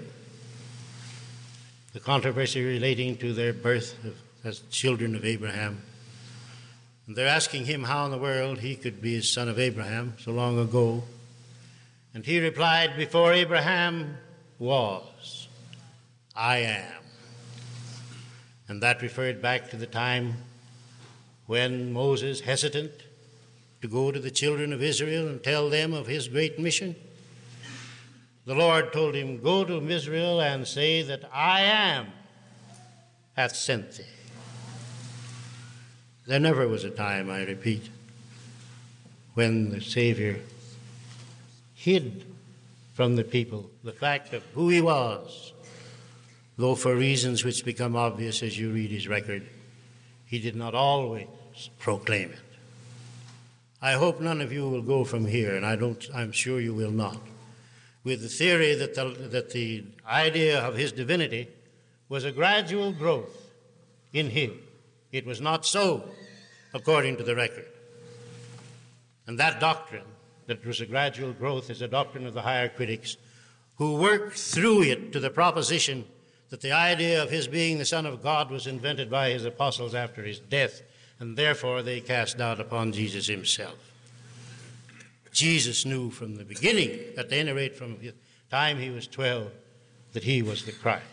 the 1.94 2.00
controversy 2.00 2.64
relating 2.64 3.18
to 3.18 3.34
their 3.34 3.54
birth 3.54 3.96
as 4.44 4.60
children 4.70 5.16
of 5.16 5.26
Abraham. 5.26 5.82
And 7.08 7.16
they're 7.16 7.28
asking 7.28 7.66
him 7.66 7.86
how 7.86 8.06
in 8.06 8.12
the 8.12 8.18
world 8.18 8.60
he 8.60 8.76
could 8.76 9.02
be 9.02 9.16
a 9.16 9.24
son 9.24 9.50
of 9.50 9.58
Abraham 9.58 10.14
so 10.20 10.32
long 10.32 10.60
ago. 10.60 11.04
And 12.18 12.26
he 12.26 12.40
replied, 12.40 12.98
Before 12.98 13.32
Abraham 13.32 14.18
was, 14.58 15.48
I 16.36 16.58
am. 16.58 17.04
And 18.68 18.82
that 18.82 19.04
referred 19.04 19.40
back 19.40 19.70
to 19.70 19.78
the 19.78 19.86
time 19.86 20.34
when 21.46 21.94
Moses, 21.94 22.40
hesitant 22.40 22.92
to 23.84 23.88
go 23.88 24.12
to 24.12 24.20
the 24.20 24.32
children 24.32 24.74
of 24.74 24.82
Israel 24.82 25.28
and 25.28 25.44
tell 25.44 25.70
them 25.70 25.94
of 25.94 26.08
his 26.08 26.28
great 26.28 26.58
mission, 26.58 26.96
the 28.48 28.56
Lord 28.56 28.92
told 28.92 29.14
him, 29.14 29.40
Go 29.40 29.64
to 29.64 29.88
Israel 29.88 30.42
and 30.42 30.68
say 30.68 31.04
that 31.04 31.22
I 31.32 31.62
am 31.62 32.08
hath 33.36 33.56
sent 33.56 33.92
thee. 33.92 34.06
There 36.26 36.40
never 36.40 36.68
was 36.68 36.84
a 36.84 36.90
time, 36.90 37.30
I 37.30 37.44
repeat, 37.44 37.92
when 39.36 39.70
the 39.70 39.82
Savior 39.82 40.40
hid 41.88 42.26
from 42.96 43.16
the 43.16 43.24
people 43.24 43.70
the 43.82 43.94
fact 43.94 44.34
of 44.34 44.44
who 44.54 44.68
he 44.68 44.82
was, 44.82 45.54
though 46.58 46.76
for 46.76 46.94
reasons 46.94 47.46
which 47.46 47.64
become 47.64 47.96
obvious 47.96 48.44
as 48.44 48.60
you 48.60 48.70
read 48.72 48.92
his 48.92 49.08
record, 49.08 49.48
he 50.26 50.38
did 50.38 50.54
not 50.54 50.76
always 50.76 51.28
proclaim 51.80 52.30
it. 52.30 52.40
I 53.82 53.94
hope 53.94 54.20
none 54.20 54.42
of 54.42 54.52
you 54.52 54.68
will 54.68 54.82
go 54.82 55.06
from 55.06 55.28
here, 55.28 55.56
and 55.56 55.66
I 55.66 55.78
don't, 55.78 56.06
I'm 56.14 56.34
sure 56.34 56.60
you 56.60 56.74
will 56.74 56.92
not, 56.92 57.22
with 58.04 58.22
the 58.22 58.28
theory 58.28 58.76
that 58.76 58.94
the, 58.94 59.06
that 59.30 59.52
the 59.52 59.86
idea 60.06 60.60
of 60.60 60.76
his 60.76 60.92
divinity 60.92 61.48
was 62.10 62.26
a 62.26 62.34
gradual 62.34 62.92
growth 62.92 63.50
in 64.12 64.32
him. 64.32 64.60
It 65.14 65.26
was 65.26 65.40
not 65.40 65.66
so, 65.66 66.04
according 66.74 67.16
to 67.16 67.24
the 67.24 67.36
record. 67.36 67.68
And 69.26 69.40
that 69.40 69.62
doctrine, 69.62 70.17
that 70.48 70.66
was 70.66 70.82
a 70.82 70.86
gradual 70.86 71.32
growth, 71.34 71.70
is 71.70 71.82
a 71.82 71.88
doctrine 71.88 72.26
of 72.26 72.34
the 72.34 72.42
higher 72.42 72.70
critics 72.70 73.18
who 73.76 73.96
worked 73.96 74.38
through 74.38 74.84
it 74.84 75.14
to 75.14 75.20
the 75.20 75.30
proposition 75.30 76.06
that 76.50 76.62
the 76.62 76.72
idea 76.72 77.22
of 77.22 77.30
his 77.30 77.48
being 77.48 77.78
the 77.78 77.86
Son 77.86 78.06
of 78.06 78.24
God 78.24 78.50
was 78.50 78.66
invented 78.66 79.10
by 79.10 79.30
his 79.30 79.46
apostles 79.46 79.94
after 79.94 80.24
his 80.24 80.40
death 80.40 80.82
and 81.20 81.38
therefore 81.38 81.82
they 81.82 82.00
cast 82.00 82.38
doubt 82.38 82.60
upon 82.60 82.92
Jesus 82.92 83.28
himself. 83.28 83.92
Jesus 85.32 85.86
knew 85.86 86.10
from 86.10 86.36
the 86.36 86.46
beginning, 86.46 87.00
at 87.18 87.32
any 87.32 87.52
rate 87.52 87.76
from 87.76 87.98
the 88.00 88.14
time 88.50 88.78
he 88.78 88.90
was 88.90 89.08
12, 89.08 89.52
that 90.14 90.24
he 90.24 90.42
was 90.42 90.66
the 90.66 90.72
Christ. 90.72 91.04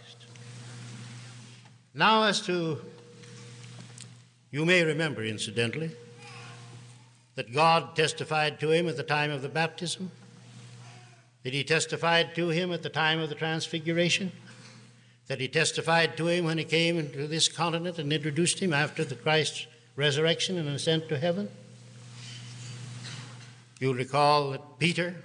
Now, 1.92 2.24
as 2.24 2.40
to, 2.42 2.80
you 4.50 4.64
may 4.64 4.82
remember, 4.82 5.24
incidentally, 5.24 5.90
that 7.34 7.52
God 7.52 7.96
testified 7.96 8.60
to 8.60 8.70
him 8.70 8.88
at 8.88 8.96
the 8.96 9.02
time 9.02 9.30
of 9.30 9.42
the 9.42 9.48
baptism, 9.48 10.10
that 11.42 11.52
he 11.52 11.64
testified 11.64 12.34
to 12.34 12.48
him 12.48 12.72
at 12.72 12.82
the 12.82 12.88
time 12.88 13.18
of 13.18 13.28
the 13.28 13.34
transfiguration, 13.34 14.32
that 15.26 15.40
he 15.40 15.48
testified 15.48 16.16
to 16.16 16.26
him 16.28 16.44
when 16.44 16.58
he 16.58 16.64
came 16.64 16.98
into 16.98 17.26
this 17.26 17.48
continent 17.48 17.98
and 17.98 18.12
introduced 18.12 18.60
him 18.60 18.72
after 18.72 19.04
the 19.04 19.14
Christ's 19.14 19.66
resurrection 19.96 20.58
and 20.58 20.68
ascent 20.68 21.08
to 21.08 21.18
heaven. 21.18 21.48
You'll 23.80 23.94
recall 23.94 24.50
that 24.50 24.78
Peter 24.78 25.16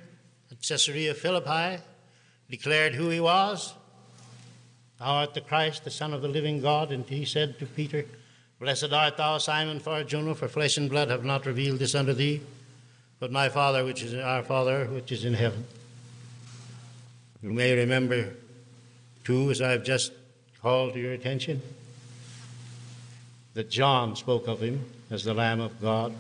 at 0.52 0.62
Caesarea 0.62 1.14
Philippi 1.14 1.82
declared 2.50 2.96
who 2.96 3.10
he 3.10 3.20
was. 3.20 3.74
Thou 5.00 5.06
art 5.06 5.34
the 5.34 5.42
Christ, 5.42 5.84
the 5.84 5.92
Son 5.92 6.14
of 6.14 6.22
the 6.22 6.28
living 6.28 6.62
God. 6.62 6.92
And 6.92 7.06
he 7.06 7.24
said 7.24 7.60
to 7.60 7.66
Peter, 7.66 8.06
Blessed 8.60 8.92
art 8.92 9.16
thou, 9.16 9.38
Simon 9.38 9.80
Bar-Jonah, 9.80 10.36
for 10.36 10.50
flesh 10.50 10.76
and 10.76 10.90
blood 10.90 11.10
have 11.10 11.24
not 11.24 11.46
revealed 11.46 11.80
this 11.80 11.96
unto 11.96 12.12
thee, 12.14 12.42
but 13.20 13.32
my 13.32 13.48
Father, 13.48 13.86
which 13.86 14.04
is 14.04 14.14
our 14.14 14.44
Father, 14.44 14.86
which 14.88 15.14
is 15.14 15.24
in 15.24 15.34
heaven. 15.34 15.66
You 17.42 17.54
may 17.54 17.74
remember, 17.74 18.34
too, 19.24 19.50
as 19.50 19.62
I've 19.62 19.86
just 19.86 20.12
called 20.62 20.94
to 20.94 21.00
your 21.00 21.14
attention, 21.14 21.62
that 23.54 23.70
John 23.70 24.18
spoke 24.18 24.48
of 24.48 24.62
him 24.62 24.84
as 25.10 25.24
the 25.24 25.34
Lamb 25.34 25.62
of 25.62 25.82
God. 25.82 26.14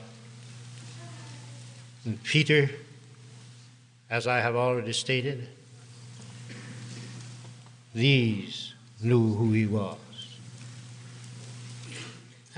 And 2.06 2.24
Peter, 2.24 2.70
as 4.10 4.28
I 4.28 4.40
have 4.40 4.56
already 4.56 4.94
stated, 4.94 5.50
these 7.94 8.74
knew 9.02 9.34
who 9.34 9.52
he 9.52 9.66
was. 9.66 9.98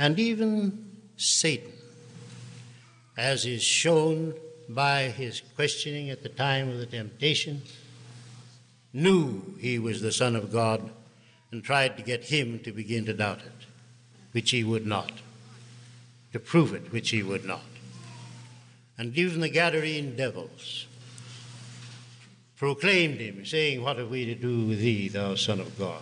And 0.02 0.18
even 0.18 0.84
Satan, 1.16 1.74
as 3.16 3.46
is 3.46 3.62
shown 3.62 4.34
by 4.68 5.04
his 5.04 5.44
questioning 5.56 6.10
at 6.10 6.24
the 6.24 6.30
time 6.30 6.70
of 6.70 6.80
the 6.80 6.88
temptation, 6.88 7.62
knew 8.94 9.44
he 9.60 9.78
was 9.78 10.02
the 10.02 10.12
Son 10.12 10.36
of 10.36 10.52
God 10.52 10.90
and 11.52 11.64
tried 11.64 11.98
to 11.98 12.04
get 12.04 12.24
him 12.24 12.58
to 12.62 12.72
begin 12.72 13.06
to 13.06 13.14
doubt 13.14 13.42
it 13.42 13.68
which 14.32 14.50
he 14.50 14.64
would 14.64 14.88
not, 14.88 15.12
to 16.34 16.40
prove 16.40 16.74
it, 16.74 16.92
which 16.92 17.12
he 17.12 17.22
would 17.22 17.46
not. 17.46 17.62
And 18.98 19.16
even 19.16 19.42
the 19.42 19.52
Gadarene 19.52 20.18
devils 20.18 20.88
proclaimed 22.56 23.20
him, 23.20 23.46
saying, 23.46 23.84
What 23.84 24.00
have 24.00 24.10
we 24.10 24.26
to 24.26 24.34
do 24.34 24.66
with 24.66 24.80
thee, 24.80 25.10
thou 25.10 25.36
Son 25.36 25.60
of 25.60 25.78
God? 25.78 26.02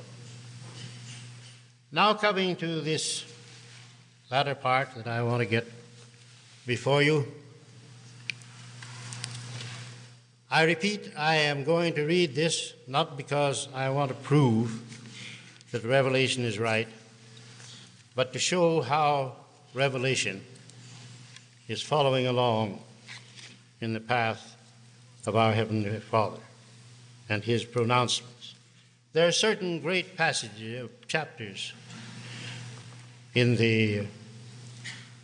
Now, 1.91 2.13
coming 2.13 2.55
to 2.55 2.79
this 2.79 3.25
latter 4.31 4.53
part 4.53 4.93
that 4.95 5.07
I 5.07 5.23
want 5.23 5.39
to 5.39 5.45
get 5.45 5.65
before 6.67 7.01
you, 7.01 7.25
I 10.51 10.63
repeat, 10.63 11.11
I 11.17 11.35
am 11.35 11.63
going 11.63 11.93
to 11.93 12.03
read 12.03 12.35
this 12.35 12.73
not 12.87 13.17
because 13.17 13.67
I 13.73 13.89
want 13.89 14.09
to 14.09 14.15
prove 14.15 14.81
that 15.71 15.83
Revelation 15.83 16.43
is 16.43 16.59
right, 16.59 16.87
but 18.15 18.33
to 18.33 18.39
show 18.39 18.81
how 18.81 19.35
Revelation 19.73 20.43
is 21.67 21.81
following 21.81 22.27
along 22.27 22.81
in 23.81 23.93
the 23.93 23.99
path 23.99 24.55
of 25.25 25.35
our 25.35 25.53
Heavenly 25.53 25.99
Father 25.99 26.41
and 27.29 27.43
his 27.43 27.63
pronouncements. 27.63 28.55
There 29.13 29.27
are 29.27 29.31
certain 29.31 29.79
great 29.81 30.15
passages, 30.15 30.89
chapters 31.07 31.73
in 33.35 33.55
the 33.55 34.05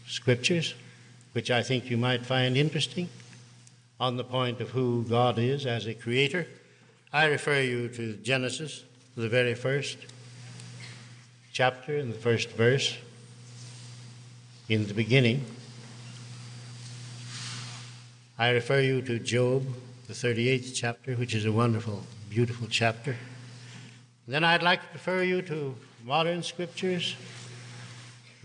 scriptures 0.07 0.75
which 1.35 1.51
I 1.51 1.63
think 1.63 1.89
you 1.89 1.97
might 1.97 2.25
find 2.25 2.55
interesting 2.55 3.09
on 3.99 4.15
the 4.15 4.23
point 4.23 4.61
of 4.61 4.69
who 4.69 5.03
God 5.03 5.37
is 5.37 5.65
as 5.65 5.85
a 5.85 5.93
creator. 5.93 6.47
I 7.11 7.25
refer 7.25 7.59
you 7.59 7.89
to 7.89 8.13
Genesis, 8.13 8.85
the 9.17 9.27
very 9.27 9.53
first 9.53 9.97
chapter 11.51 11.97
and 11.97 12.13
the 12.13 12.17
first 12.17 12.51
verse. 12.51 12.97
In 14.69 14.87
the 14.87 14.93
beginning, 14.93 15.43
I 18.39 18.51
refer 18.51 18.79
you 18.79 19.01
to 19.01 19.19
Job, 19.19 19.65
the 20.07 20.13
38th 20.13 20.73
chapter, 20.73 21.15
which 21.15 21.35
is 21.35 21.43
a 21.43 21.51
wonderful, 21.51 22.01
beautiful 22.29 22.67
chapter. 22.69 23.17
Then 24.25 24.45
I'd 24.45 24.63
like 24.63 24.81
to 24.83 24.87
refer 24.93 25.21
you 25.21 25.41
to 25.41 25.75
modern 26.05 26.43
scriptures, 26.43 27.17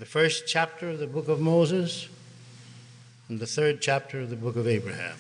the 0.01 0.07
first 0.07 0.47
chapter 0.47 0.89
of 0.89 0.99
the 0.99 1.07
book 1.07 1.29
of 1.29 1.43
Moses, 1.43 2.09
and 3.29 3.39
the 3.39 3.47
third 3.47 3.83
chapter 3.83 4.21
of 4.21 4.31
the 4.31 4.37
book 4.37 4.57
of 4.57 4.67
Abraham. 4.67 5.19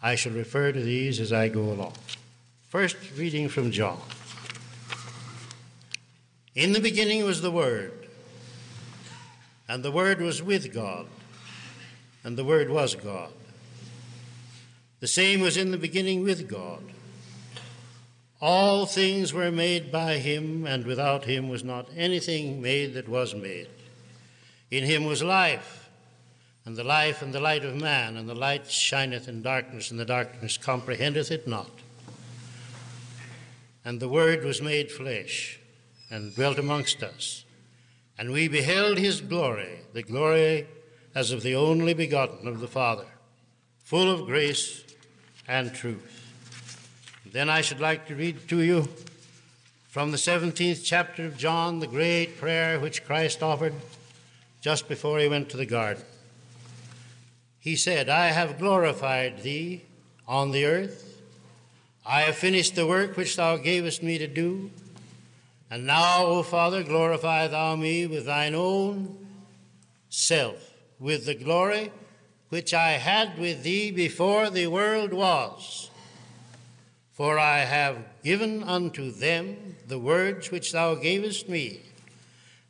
I 0.00 0.14
shall 0.14 0.32
refer 0.32 0.70
to 0.70 0.80
these 0.80 1.18
as 1.18 1.32
I 1.32 1.48
go 1.48 1.62
along. 1.62 1.94
First, 2.68 2.96
reading 3.16 3.48
from 3.48 3.72
John. 3.72 4.00
In 6.54 6.72
the 6.72 6.78
beginning 6.78 7.24
was 7.24 7.42
the 7.42 7.50
Word, 7.50 8.06
and 9.68 9.82
the 9.82 9.90
Word 9.90 10.20
was 10.20 10.40
with 10.40 10.72
God, 10.72 11.08
and 12.22 12.38
the 12.38 12.44
Word 12.44 12.70
was 12.70 12.94
God. 12.94 13.32
The 15.00 15.08
same 15.08 15.40
was 15.40 15.56
in 15.56 15.72
the 15.72 15.78
beginning 15.78 16.22
with 16.22 16.48
God. 16.48 16.80
All 18.40 18.84
things 18.84 19.32
were 19.32 19.50
made 19.50 19.90
by 19.90 20.18
him, 20.18 20.66
and 20.66 20.84
without 20.84 21.24
him 21.24 21.48
was 21.48 21.64
not 21.64 21.88
anything 21.96 22.60
made 22.60 22.92
that 22.94 23.08
was 23.08 23.34
made. 23.34 23.68
In 24.70 24.84
him 24.84 25.06
was 25.06 25.22
life, 25.22 25.88
and 26.66 26.76
the 26.76 26.84
life 26.84 27.22
and 27.22 27.32
the 27.32 27.40
light 27.40 27.64
of 27.64 27.80
man, 27.80 28.16
and 28.16 28.28
the 28.28 28.34
light 28.34 28.70
shineth 28.70 29.26
in 29.26 29.40
darkness, 29.40 29.90
and 29.90 29.98
the 29.98 30.04
darkness 30.04 30.58
comprehendeth 30.58 31.30
it 31.30 31.48
not. 31.48 31.70
And 33.84 34.00
the 34.00 34.08
Word 34.08 34.44
was 34.44 34.60
made 34.60 34.90
flesh, 34.90 35.58
and 36.10 36.34
dwelt 36.34 36.58
amongst 36.58 37.02
us. 37.02 37.44
And 38.18 38.32
we 38.32 38.48
beheld 38.48 38.98
his 38.98 39.20
glory, 39.20 39.80
the 39.94 40.02
glory 40.02 40.66
as 41.14 41.30
of 41.30 41.42
the 41.42 41.54
only 41.54 41.94
begotten 41.94 42.46
of 42.46 42.60
the 42.60 42.68
Father, 42.68 43.06
full 43.82 44.10
of 44.10 44.26
grace 44.26 44.84
and 45.48 45.72
truth. 45.72 46.25
Then 47.32 47.50
I 47.50 47.60
should 47.60 47.80
like 47.80 48.06
to 48.06 48.14
read 48.14 48.48
to 48.48 48.60
you 48.60 48.88
from 49.88 50.10
the 50.10 50.16
17th 50.16 50.82
chapter 50.84 51.26
of 51.26 51.36
John 51.36 51.80
the 51.80 51.86
great 51.86 52.38
prayer 52.38 52.78
which 52.78 53.04
Christ 53.04 53.42
offered 53.42 53.74
just 54.60 54.88
before 54.88 55.18
he 55.18 55.28
went 55.28 55.48
to 55.50 55.56
the 55.56 55.66
garden. 55.66 56.04
He 57.58 57.74
said, 57.76 58.08
I 58.08 58.26
have 58.28 58.58
glorified 58.58 59.42
thee 59.42 59.82
on 60.28 60.52
the 60.52 60.64
earth. 60.66 61.20
I 62.06 62.22
have 62.22 62.36
finished 62.36 62.76
the 62.76 62.86
work 62.86 63.16
which 63.16 63.36
thou 63.36 63.56
gavest 63.56 64.02
me 64.02 64.18
to 64.18 64.28
do. 64.28 64.70
And 65.68 65.86
now, 65.86 66.24
O 66.26 66.42
Father, 66.44 66.84
glorify 66.84 67.48
thou 67.48 67.74
me 67.74 68.06
with 68.06 68.26
thine 68.26 68.54
own 68.54 69.26
self, 70.10 70.72
with 71.00 71.26
the 71.26 71.34
glory 71.34 71.90
which 72.50 72.72
I 72.72 72.92
had 72.92 73.36
with 73.38 73.64
thee 73.64 73.90
before 73.90 74.48
the 74.48 74.68
world 74.68 75.12
was. 75.12 75.90
For 77.16 77.38
I 77.38 77.60
have 77.60 77.96
given 78.22 78.62
unto 78.62 79.10
them 79.10 79.76
the 79.88 79.98
words 79.98 80.50
which 80.50 80.72
thou 80.72 80.96
gavest 80.96 81.48
me, 81.48 81.80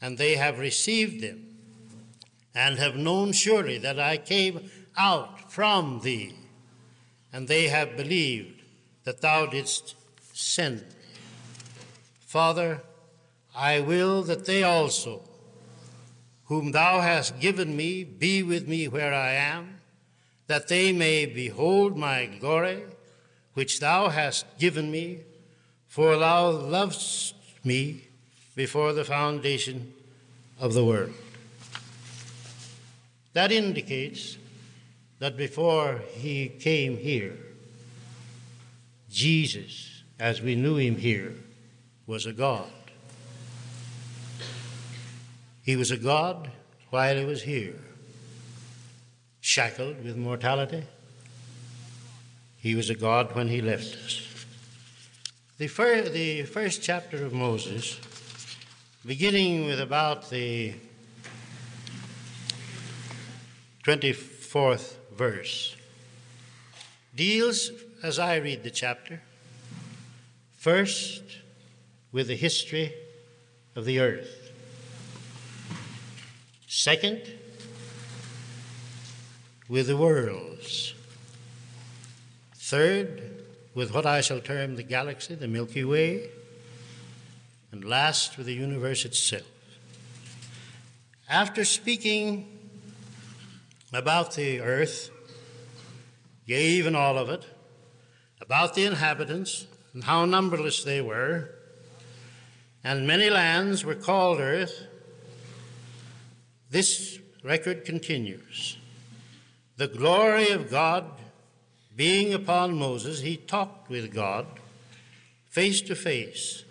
and 0.00 0.16
they 0.16 0.36
have 0.36 0.60
received 0.60 1.20
them, 1.20 1.56
and 2.54 2.78
have 2.78 2.94
known 2.94 3.32
surely 3.32 3.78
that 3.78 3.98
I 3.98 4.18
came 4.18 4.70
out 4.96 5.50
from 5.50 6.00
thee, 6.04 6.36
and 7.32 7.48
they 7.48 7.66
have 7.66 7.96
believed 7.96 8.62
that 9.02 9.20
thou 9.20 9.46
didst 9.46 9.96
send 10.32 10.82
me. 10.82 10.86
Father, 12.20 12.82
I 13.52 13.80
will 13.80 14.22
that 14.22 14.46
they 14.46 14.62
also, 14.62 15.22
whom 16.44 16.70
thou 16.70 17.00
hast 17.00 17.40
given 17.40 17.76
me, 17.76 18.04
be 18.04 18.44
with 18.44 18.68
me 18.68 18.86
where 18.86 19.12
I 19.12 19.32
am, 19.32 19.80
that 20.46 20.68
they 20.68 20.92
may 20.92 21.26
behold 21.26 21.96
my 21.96 22.26
glory 22.26 22.84
which 23.56 23.80
thou 23.80 24.10
hast 24.10 24.44
given 24.58 24.90
me, 24.90 25.18
for 25.88 26.18
thou 26.18 26.50
lovest 26.50 27.34
me 27.64 28.02
before 28.54 28.92
the 28.92 29.02
foundation 29.02 29.94
of 30.60 30.74
the 30.74 30.84
world. 30.84 31.14
That 33.32 33.50
indicates 33.50 34.36
that 35.20 35.38
before 35.38 36.02
he 36.12 36.50
came 36.50 36.98
here, 36.98 37.38
Jesus, 39.10 40.02
as 40.20 40.42
we 40.42 40.54
knew 40.54 40.76
him 40.76 40.96
here, 40.98 41.32
was 42.06 42.26
a 42.26 42.34
God. 42.34 42.68
He 45.62 45.76
was 45.76 45.90
a 45.90 45.96
God 45.96 46.50
while 46.90 47.16
he 47.16 47.24
was 47.24 47.40
here, 47.40 47.80
shackled 49.40 50.04
with 50.04 50.18
mortality 50.18 50.82
he 52.66 52.74
was 52.74 52.90
a 52.90 52.96
God 52.96 53.32
when 53.36 53.46
he 53.46 53.62
left 53.62 53.94
us. 53.94 54.44
The, 55.56 55.68
fir- 55.68 56.08
the 56.08 56.42
first 56.42 56.82
chapter 56.82 57.24
of 57.24 57.32
Moses, 57.32 58.00
beginning 59.06 59.66
with 59.66 59.80
about 59.80 60.30
the 60.30 60.74
24th 63.84 64.94
verse, 65.16 65.76
deals, 67.14 67.70
as 68.02 68.18
I 68.18 68.34
read 68.38 68.64
the 68.64 68.72
chapter, 68.72 69.22
first 70.58 71.22
with 72.10 72.26
the 72.26 72.34
history 72.34 72.92
of 73.76 73.84
the 73.84 74.00
earth, 74.00 74.50
second, 76.66 77.22
with 79.68 79.86
the 79.86 79.96
worlds 79.96 80.95
Third, 82.66 83.44
with 83.76 83.94
what 83.94 84.06
I 84.06 84.20
shall 84.20 84.40
term 84.40 84.74
the 84.74 84.82
galaxy, 84.82 85.36
the 85.36 85.46
Milky 85.46 85.84
Way. 85.84 86.28
And 87.70 87.84
last, 87.84 88.36
with 88.36 88.46
the 88.46 88.54
universe 88.54 89.04
itself. 89.04 89.46
After 91.28 91.64
speaking 91.64 92.58
about 93.92 94.34
the 94.34 94.58
earth, 94.58 95.10
yea, 96.44 96.60
even 96.70 96.96
all 96.96 97.16
of 97.18 97.28
it, 97.28 97.44
about 98.40 98.74
the 98.74 98.84
inhabitants 98.84 99.68
and 99.94 100.02
how 100.02 100.24
numberless 100.24 100.82
they 100.82 101.00
were, 101.00 101.50
and 102.82 103.06
many 103.06 103.30
lands 103.30 103.84
were 103.84 103.94
called 103.94 104.40
earth, 104.40 104.88
this 106.68 107.20
record 107.44 107.84
continues. 107.84 108.76
The 109.76 109.86
glory 109.86 110.50
of 110.50 110.68
God 110.68 111.12
being 111.96 112.34
upon 112.34 112.78
Moses, 112.78 113.20
he 113.20 113.36
talked 113.36 113.88
with 113.88 114.14
God 114.14 114.46
face 115.48 115.80
to 115.80 115.94
face, 115.94 116.64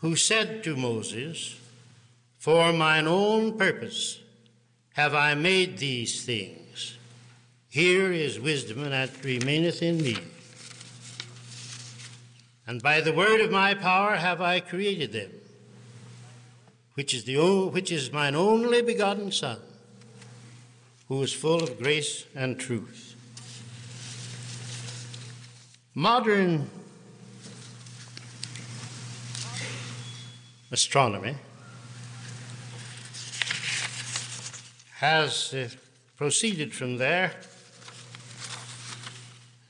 who 0.00 0.16
said 0.16 0.64
to 0.64 0.74
Moses, 0.74 1.60
For 2.38 2.72
mine 2.72 3.06
own 3.06 3.58
purpose 3.58 4.20
have 4.94 5.14
I 5.14 5.34
made 5.34 5.76
these 5.76 6.24
things. 6.24 6.96
Here 7.68 8.10
is 8.10 8.40
wisdom, 8.40 8.82
and 8.82 8.92
that 8.92 9.22
remaineth 9.22 9.82
in 9.82 9.98
me. 9.98 10.16
And 12.66 12.82
by 12.82 13.02
the 13.02 13.12
word 13.12 13.42
of 13.42 13.50
my 13.50 13.74
power 13.74 14.16
have 14.16 14.40
I 14.40 14.60
created 14.60 15.12
them, 15.12 15.30
which 16.94 17.12
is, 17.12 17.24
the, 17.24 17.36
which 17.68 17.92
is 17.92 18.10
mine 18.10 18.34
only 18.34 18.80
begotten 18.80 19.30
Son, 19.30 19.58
who 21.08 21.22
is 21.22 21.32
full 21.32 21.62
of 21.62 21.78
grace 21.78 22.24
and 22.34 22.58
truth. 22.58 23.07
Modern 25.98 26.70
astronomy 30.70 31.34
has 34.98 35.52
uh, 35.52 35.68
proceeded 36.16 36.72
from 36.72 36.98
there, 36.98 37.32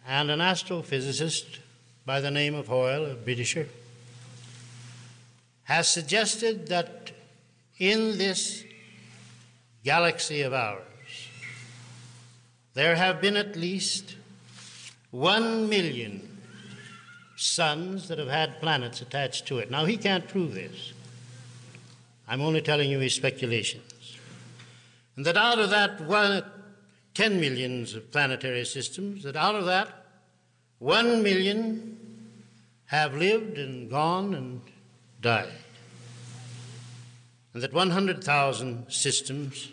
and 0.07 0.31
an 0.31 0.41
astrophysicist 0.41 1.61
by 2.05 2.21
the 2.21 2.31
name 2.31 2.55
of 2.55 2.67
Hoyle, 2.67 3.07
a 3.07 3.15
Britisher, 3.15 3.67
has 5.63 5.89
suggested 5.89 6.69
that 6.69 7.11
in 7.79 8.19
this 8.19 8.65
galaxy 9.83 10.43
of 10.43 10.53
ours, 10.53 10.83
there 12.75 12.97
have 12.97 13.23
been 13.23 13.39
at 13.39 13.57
least 13.57 14.18
one 15.11 15.69
million 15.69 16.39
suns 17.37 18.09
that 18.09 18.19
have 18.19 18.29
had 18.29 18.61
planets 18.61 19.01
attached 19.01 19.47
to 19.47 19.59
it. 19.59 19.71
Now, 19.71 19.85
he 19.85 19.97
can't 19.97 20.27
prove 20.27 20.55
this. 20.55 20.93
I'm 22.27 22.41
only 22.41 22.61
telling 22.61 22.91
you 22.91 22.99
his 22.99 23.15
speculations. 23.15 24.19
And 25.17 25.25
that 25.25 25.37
out 25.37 25.59
of 25.59 25.71
that 25.71 26.01
one, 26.03 26.45
10 27.15 27.41
millions 27.41 27.95
of 27.95 28.11
planetary 28.13 28.65
systems, 28.65 29.23
that 29.23 29.37
out 29.37 29.55
of 29.55 29.67
that, 29.67 29.89
1 30.79 31.23
million 31.23 31.97
have 32.87 33.15
lived 33.15 33.59
and 33.59 33.91
gone 33.91 34.35
and 34.35 34.61
died. 35.21 35.49
And 37.55 37.63
that 37.63 37.73
100,000 37.73 38.91
systems 38.91 39.71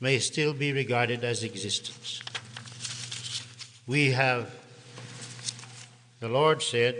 may 0.00 0.18
still 0.18 0.54
be 0.54 0.72
regarded 0.72 1.24
as 1.24 1.42
existence. 1.42 2.22
We 3.90 4.12
have 4.12 4.54
the 6.20 6.28
Lord 6.28 6.62
said 6.62 6.94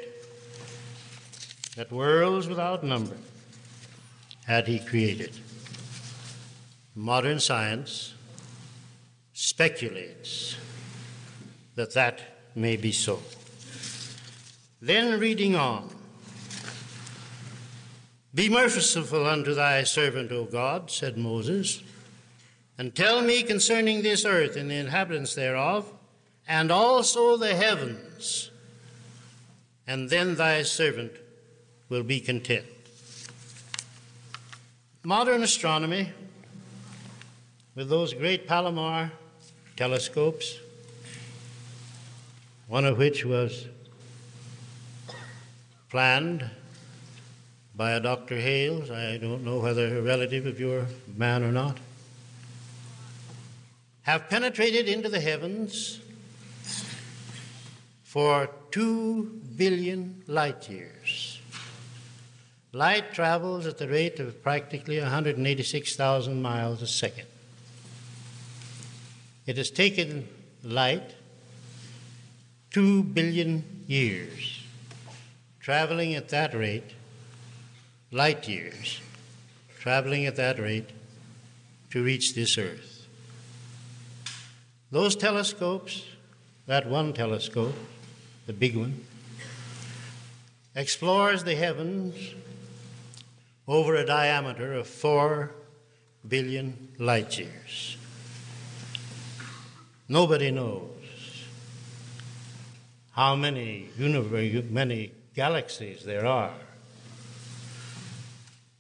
that 1.77 1.93
worlds 1.93 2.49
without 2.49 2.83
number 2.83 3.17
had 4.45 4.67
He 4.67 4.81
created. 4.81 5.31
Modern 6.97 7.39
science 7.39 8.15
speculates 9.35 10.57
that 11.77 11.95
that 11.95 12.23
may 12.57 12.77
be 12.77 12.91
so. 12.91 13.23
Then 14.83 15.21
reading 15.21 15.55
on, 15.55 15.95
Be 18.35 18.49
merciful 18.49 19.29
unto 19.29 19.55
thy 19.55 19.85
servant, 19.85 20.33
O 20.33 20.45
God, 20.45 20.91
said 20.91 21.17
Moses, 21.17 21.85
and 22.77 22.97
tell 22.97 23.23
me 23.23 23.45
concerning 23.45 24.03
this 24.03 24.25
earth 24.25 24.57
and 24.57 24.69
the 24.69 24.75
inhabitants 24.75 25.37
thereof, 25.37 25.93
and 26.51 26.73
also 26.73 27.37
the 27.37 27.55
heavens 27.55 28.51
and 29.87 30.11
then 30.11 30.35
thy 30.35 30.65
servant 30.65 31.13
will 31.89 32.03
be 32.03 32.19
content. 32.19 32.67
Modern 35.05 35.45
astronomy, 35.45 36.11
with 37.77 37.89
those 37.89 38.13
great 38.15 38.49
Palomar 38.49 39.13
telescopes, 39.77 40.59
one 42.67 42.85
of 42.85 42.99
which 42.99 43.25
was 43.25 43.69
planned 45.89 46.51
by 47.77 47.93
a 47.93 48.01
Dr. 48.01 48.37
Hales, 48.37 48.91
I 48.91 49.19
don't 49.19 49.45
know 49.45 49.61
whether 49.61 49.99
a 49.99 50.03
relative 50.03 50.47
of 50.47 50.59
your 50.59 50.87
man 51.17 51.45
or 51.45 51.53
not, 51.53 51.79
have 54.03 54.29
penetrated 54.29 54.89
into 54.89 55.09
the 55.09 55.21
heavens 55.21 56.01
for 58.11 58.51
two 58.73 59.41
billion 59.55 60.21
light 60.27 60.69
years. 60.69 61.41
Light 62.73 63.13
travels 63.13 63.67
at 63.67 63.79
the 63.79 63.87
rate 63.87 64.19
of 64.19 64.43
practically 64.43 64.99
186,000 64.99 66.43
miles 66.43 66.83
a 66.83 66.89
second. 66.89 67.27
It 69.47 69.57
has 69.59 69.71
taken 69.71 70.27
light 70.65 71.15
two 72.73 73.05
billion 73.05 73.85
years, 73.87 74.65
traveling 75.61 76.17
at 76.17 76.31
that 76.31 76.53
rate, 76.53 76.91
light 78.11 78.49
years, 78.49 79.01
traveling 79.79 80.27
at 80.27 80.35
that 80.35 80.59
rate 80.59 80.91
to 81.91 82.03
reach 82.03 82.35
this 82.35 82.59
earth. 82.59 83.07
Those 84.91 85.15
telescopes, 85.15 86.07
that 86.67 86.89
one 86.89 87.13
telescope, 87.13 87.77
the 88.51 88.57
big 88.57 88.77
one, 88.77 89.05
explores 90.75 91.45
the 91.45 91.55
heavens 91.55 92.17
over 93.69 93.95
a 93.95 94.05
diameter 94.05 94.73
of 94.73 94.89
4 94.89 95.53
billion 96.27 96.89
light 96.99 97.39
years. 97.39 97.97
Nobody 100.09 100.51
knows 100.51 100.91
how 103.13 103.37
many 103.37 103.89
universe, 103.97 104.65
many 104.69 105.13
galaxies 105.37 106.03
there 106.03 106.27
are. 106.27 106.59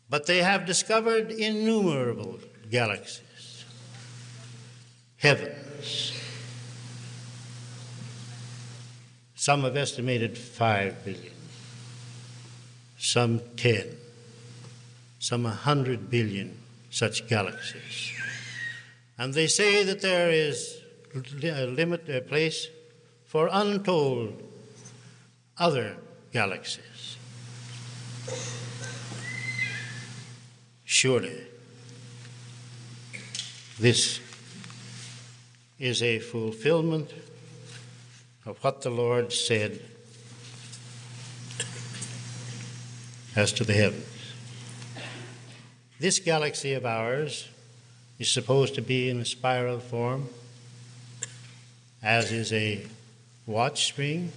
But 0.08 0.26
they 0.26 0.42
have 0.42 0.66
discovered 0.66 1.30
innumerable 1.30 2.40
galaxies, 2.68 3.64
heavens, 5.18 6.19
Some 9.40 9.62
have 9.62 9.74
estimated 9.74 10.36
5 10.36 11.02
billion, 11.02 11.32
some 12.98 13.40
10, 13.56 13.96
some 15.18 15.44
100 15.44 16.10
billion 16.10 16.58
such 16.90 17.26
galaxies. 17.26 18.12
And 19.16 19.32
they 19.32 19.46
say 19.46 19.82
that 19.82 20.02
there 20.02 20.30
is 20.30 20.82
a 21.42 21.64
limit, 21.64 22.06
a 22.10 22.20
place 22.20 22.68
for 23.24 23.48
untold 23.50 24.42
other 25.56 25.96
galaxies. 26.34 27.16
Surely, 30.84 31.46
this 33.78 34.20
is 35.78 36.02
a 36.02 36.18
fulfillment 36.18 37.10
of 38.46 38.62
what 38.64 38.82
the 38.82 38.90
Lord 38.90 39.32
said 39.32 39.80
as 43.36 43.52
to 43.52 43.64
the 43.64 43.74
heavens. 43.74 44.06
This 45.98 46.18
galaxy 46.18 46.72
of 46.72 46.86
ours 46.86 47.48
is 48.18 48.30
supposed 48.30 48.74
to 48.74 48.82
be 48.82 49.10
in 49.10 49.20
a 49.20 49.24
spiral 49.24 49.78
form, 49.78 50.28
as 52.02 52.32
is 52.32 52.52
a 52.52 52.86
watch 53.46 53.86
spring. 53.86 54.32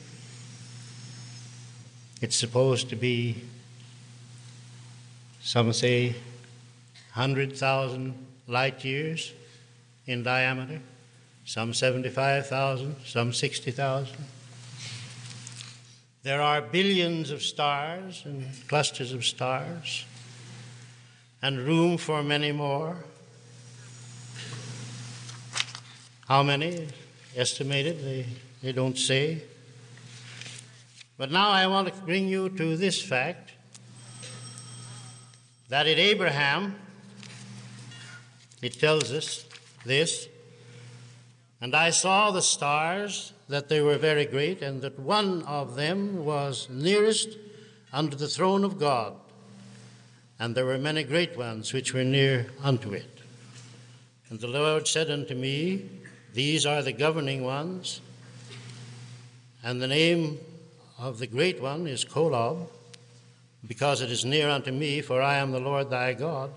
It's 2.22 2.36
supposed 2.36 2.90
to 2.90 2.96
be, 2.96 3.42
some 5.42 5.72
say, 5.72 6.10
100,000 7.14 8.14
light 8.48 8.84
years 8.84 9.34
in 10.06 10.24
diameter 10.24 10.82
some 11.46 11.74
75,000, 11.74 12.96
some 13.06 13.34
60,000. 13.34 14.18
There 16.24 16.42
are 16.42 16.62
billions 16.62 17.32
of 17.32 17.42
stars 17.42 18.24
and 18.26 18.48
clusters 18.68 19.12
of 19.12 19.26
stars, 19.26 20.06
and 21.42 21.60
room 21.60 21.98
for 21.98 22.24
many 22.24 22.54
more. 22.54 23.04
How 26.28 26.44
many? 26.44 26.88
Estimated, 27.36 28.02
they, 28.04 28.26
they 28.62 28.72
don't 28.72 28.98
say. 28.98 29.44
But 31.18 31.32
now 31.32 31.50
I 31.50 31.68
want 31.68 31.94
to 31.94 32.02
bring 32.04 32.30
you 32.30 32.48
to 32.50 32.78
this 32.78 33.02
fact 33.02 33.52
that 35.68 35.88
in 35.88 35.98
Abraham, 36.00 36.76
it 38.62 38.80
tells 38.80 39.12
us 39.12 39.46
this 39.86 40.30
and 41.64 41.74
I 41.74 41.92
saw 41.92 42.30
the 42.30 42.42
stars, 42.42 43.32
that 43.48 43.70
they 43.70 43.80
were 43.80 43.98
very 43.98 44.26
great, 44.26 44.62
and 44.62 44.82
that 44.82 45.00
one 45.00 45.44
of 45.44 45.78
them 45.78 46.26
was 46.26 46.68
nearest 46.70 47.38
unto 47.94 48.18
the 48.18 48.28
throne 48.28 48.66
of 48.66 48.78
God. 48.78 49.16
And 50.38 50.56
there 50.56 50.66
were 50.66 50.78
many 50.78 51.06
great 51.06 51.38
ones 51.38 51.72
which 51.72 51.94
were 51.94 52.04
near 52.04 52.48
unto 52.62 52.92
it. 52.92 53.22
And 54.30 54.42
the 54.42 54.50
Lord 54.50 54.90
said 54.90 55.10
unto 55.10 55.36
me, 55.36 55.90
These 56.34 56.66
are 56.66 56.82
the 56.82 56.92
governing 56.92 57.46
ones, 57.46 58.02
and 59.64 59.82
the 59.82 59.88
name 59.88 60.40
of 61.00 61.18
the 61.18 61.28
great 61.28 61.62
one 61.62 61.88
is 61.88 62.04
Kolob, 62.04 62.68
because 63.66 64.02
it 64.02 64.12
is 64.12 64.26
near 64.26 64.50
unto 64.50 64.74
me, 64.74 65.00
for 65.00 65.22
I 65.22 65.38
am 65.38 65.54
the 65.54 65.62
Lord 65.62 65.90
thy 65.90 66.12
God. 66.12 66.52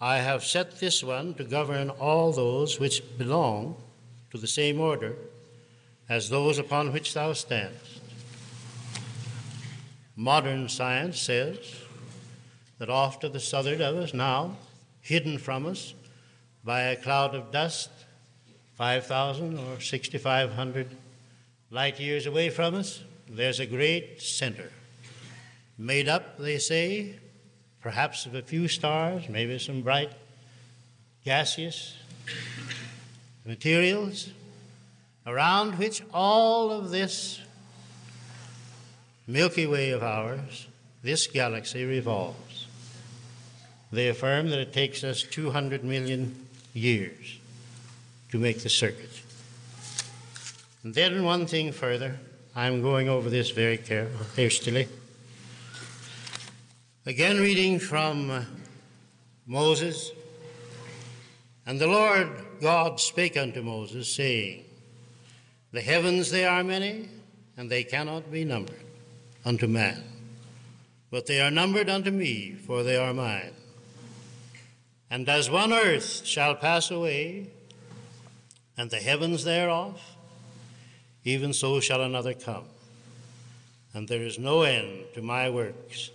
I 0.00 0.18
have 0.18 0.44
set 0.44 0.80
this 0.80 1.04
one 1.04 1.34
to 1.34 1.44
govern 1.44 1.90
all 1.90 2.32
those 2.32 2.80
which 2.80 3.02
belong 3.18 3.76
to 4.30 4.38
the 4.38 4.46
same 4.46 4.80
order 4.80 5.14
as 6.08 6.30
those 6.30 6.58
upon 6.58 6.92
which 6.92 7.12
thou 7.12 7.34
standest. 7.34 8.00
Modern 10.16 10.68
science 10.68 11.20
says 11.20 11.58
that 12.78 12.88
off 12.88 13.20
to 13.20 13.28
the 13.28 13.40
southward 13.40 13.82
of 13.82 13.96
us 13.96 14.14
now, 14.14 14.56
hidden 15.02 15.36
from 15.36 15.66
us 15.66 15.92
by 16.64 16.82
a 16.82 16.96
cloud 16.96 17.34
of 17.34 17.50
dust, 17.50 17.90
5,000 18.76 19.58
or 19.58 19.80
6,500 19.80 20.96
light 21.70 22.00
years 22.00 22.24
away 22.24 22.48
from 22.48 22.74
us, 22.74 23.04
there's 23.28 23.60
a 23.60 23.66
great 23.66 24.20
center, 24.22 24.70
made 25.76 26.08
up, 26.08 26.38
they 26.38 26.58
say, 26.58 27.16
perhaps 27.82 28.26
of 28.26 28.34
a 28.34 28.42
few 28.42 28.68
stars, 28.68 29.28
maybe 29.28 29.58
some 29.58 29.82
bright 29.82 30.12
gaseous 31.24 31.96
materials, 33.44 34.30
around 35.26 35.78
which 35.78 36.02
all 36.12 36.70
of 36.70 36.90
this 36.90 37.40
Milky 39.26 39.66
Way 39.66 39.90
of 39.90 40.02
ours, 40.02 40.66
this 41.02 41.26
galaxy 41.26 41.84
revolves. 41.84 42.66
They 43.92 44.08
affirm 44.08 44.50
that 44.50 44.58
it 44.58 44.72
takes 44.72 45.02
us 45.04 45.22
200 45.22 45.84
million 45.84 46.46
years 46.74 47.38
to 48.30 48.38
make 48.38 48.62
the 48.62 48.68
circuit. 48.68 49.10
And 50.82 50.94
then, 50.94 51.24
one 51.24 51.46
thing 51.46 51.72
further, 51.72 52.18
I'm 52.56 52.82
going 52.82 53.08
over 53.08 53.28
this 53.28 53.50
very 53.50 53.76
carefully, 53.76 54.26
hastily. 54.36 54.88
Again, 57.06 57.38
reading 57.38 57.78
from 57.78 58.30
uh, 58.30 58.44
Moses. 59.46 60.12
And 61.64 61.80
the 61.80 61.86
Lord 61.86 62.28
God 62.60 63.00
spake 63.00 63.38
unto 63.38 63.62
Moses, 63.62 64.06
saying, 64.06 64.64
The 65.72 65.80
heavens 65.80 66.30
they 66.30 66.44
are 66.44 66.62
many, 66.62 67.08
and 67.56 67.70
they 67.70 67.84
cannot 67.84 68.30
be 68.30 68.44
numbered 68.44 68.84
unto 69.46 69.66
man. 69.66 70.04
But 71.10 71.24
they 71.24 71.40
are 71.40 71.50
numbered 71.50 71.88
unto 71.88 72.10
me, 72.10 72.52
for 72.52 72.82
they 72.82 72.98
are 72.98 73.14
mine. 73.14 73.54
And 75.10 75.26
as 75.26 75.48
one 75.48 75.72
earth 75.72 76.26
shall 76.26 76.54
pass 76.54 76.90
away, 76.90 77.46
and 78.76 78.90
the 78.90 78.98
heavens 78.98 79.44
thereof, 79.44 79.98
even 81.24 81.54
so 81.54 81.80
shall 81.80 82.02
another 82.02 82.34
come. 82.34 82.64
And 83.94 84.06
there 84.06 84.22
is 84.22 84.38
no 84.38 84.62
end 84.62 85.06
to 85.14 85.22
my 85.22 85.48
works, 85.48 86.10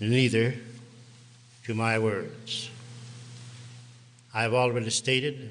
neither 0.00 0.54
to 1.64 1.74
my 1.74 1.98
words. 1.98 2.70
I 4.34 4.42
have 4.42 4.54
already 4.54 4.90
stated 4.90 5.50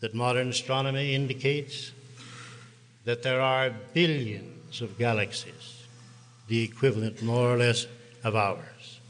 that 0.00 0.14
modern 0.14 0.50
astronomy 0.50 1.14
indicates 1.14 1.92
that 3.04 3.22
there 3.22 3.40
are 3.40 3.70
billions 3.92 4.80
of 4.80 4.98
galaxies, 4.98 5.86
the 6.48 6.62
equivalent 6.62 7.22
more 7.22 7.52
or 7.52 7.56
less 7.56 7.86
of 8.22 8.36
ours. 8.36 9.00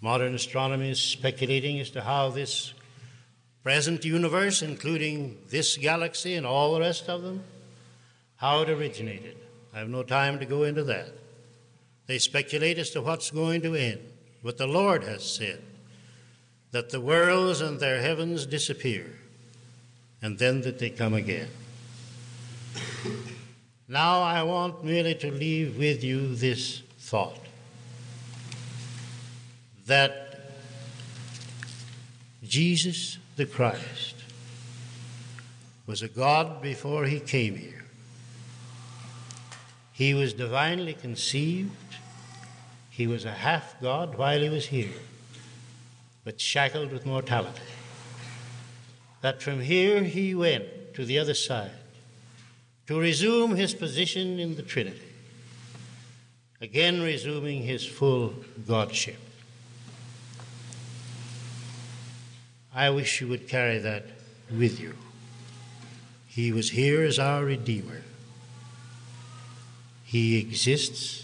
Modern 0.00 0.34
astronomy 0.34 0.90
is 0.90 1.00
speculating 1.00 1.78
as 1.80 1.90
to 1.90 2.02
how 2.02 2.30
this 2.30 2.74
present 3.62 4.04
universe, 4.04 4.60
including 4.60 5.38
this 5.48 5.76
galaxy 5.76 6.34
and 6.34 6.44
all 6.44 6.74
the 6.74 6.80
rest 6.80 7.08
of 7.08 7.22
them, 7.22 7.44
how 8.36 8.62
it 8.62 8.68
originated. 8.68 9.36
I 9.72 9.78
have 9.78 9.88
no 9.88 10.02
time 10.02 10.38
to 10.40 10.44
go 10.44 10.64
into 10.64 10.82
that. 10.84 11.08
They 12.06 12.18
speculate 12.18 12.78
as 12.78 12.90
to 12.90 13.02
what's 13.02 13.30
going 13.30 13.62
to 13.62 13.74
end. 13.74 14.00
But 14.42 14.58
the 14.58 14.66
Lord 14.66 15.04
has 15.04 15.22
said 15.22 15.62
that 16.72 16.90
the 16.90 17.00
worlds 17.00 17.60
and 17.60 17.78
their 17.78 18.00
heavens 18.00 18.46
disappear, 18.46 19.06
and 20.20 20.38
then 20.38 20.62
that 20.62 20.78
they 20.78 20.90
come 20.90 21.14
again. 21.14 21.48
Now 23.88 24.22
I 24.22 24.42
want 24.42 24.82
merely 24.82 25.14
to 25.16 25.30
leave 25.30 25.78
with 25.78 26.02
you 26.02 26.34
this 26.34 26.82
thought 26.98 27.38
that 29.86 30.40
Jesus 32.42 33.18
the 33.36 33.44
Christ 33.46 34.14
was 35.86 36.02
a 36.02 36.08
God 36.08 36.62
before 36.62 37.04
he 37.04 37.20
came 37.20 37.56
here. 37.56 37.84
He 39.92 40.14
was 40.14 40.32
divinely 40.32 40.94
conceived. 40.94 41.70
He 43.02 43.08
was 43.08 43.24
a 43.24 43.32
half 43.32 43.80
God 43.80 44.16
while 44.16 44.40
he 44.40 44.48
was 44.48 44.66
here, 44.66 44.94
but 46.22 46.40
shackled 46.40 46.92
with 46.92 47.04
mortality. 47.04 47.60
That 49.22 49.42
from 49.42 49.60
here 49.60 50.04
he 50.04 50.36
went 50.36 50.94
to 50.94 51.04
the 51.04 51.18
other 51.18 51.34
side 51.34 51.72
to 52.86 53.00
resume 53.00 53.56
his 53.56 53.74
position 53.74 54.38
in 54.38 54.54
the 54.54 54.62
Trinity, 54.62 55.02
again 56.60 57.02
resuming 57.02 57.62
his 57.62 57.84
full 57.84 58.34
Godship. 58.68 59.18
I 62.72 62.90
wish 62.90 63.20
you 63.20 63.26
would 63.26 63.48
carry 63.48 63.78
that 63.78 64.06
with 64.48 64.78
you. 64.78 64.94
He 66.28 66.52
was 66.52 66.70
here 66.70 67.02
as 67.02 67.18
our 67.18 67.44
Redeemer. 67.44 68.02
He 70.04 70.38
exists 70.38 71.22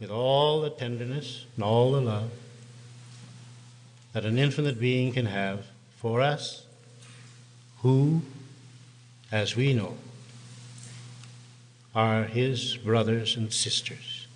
with 0.00 0.10
all 0.10 0.60
the 0.60 0.70
tenderness 0.70 1.46
and 1.54 1.64
all 1.64 1.92
the 1.92 2.00
love 2.00 2.30
that 4.12 4.24
an 4.24 4.38
infinite 4.38 4.80
being 4.80 5.12
can 5.12 5.26
have 5.26 5.66
for 5.98 6.20
us, 6.20 6.64
who, 7.82 8.22
as 9.30 9.56
we 9.56 9.72
know, 9.72 9.96
are 11.94 12.24
his 12.24 12.76
brothers 12.76 13.36
and 13.36 13.52
sisters. 13.52 14.26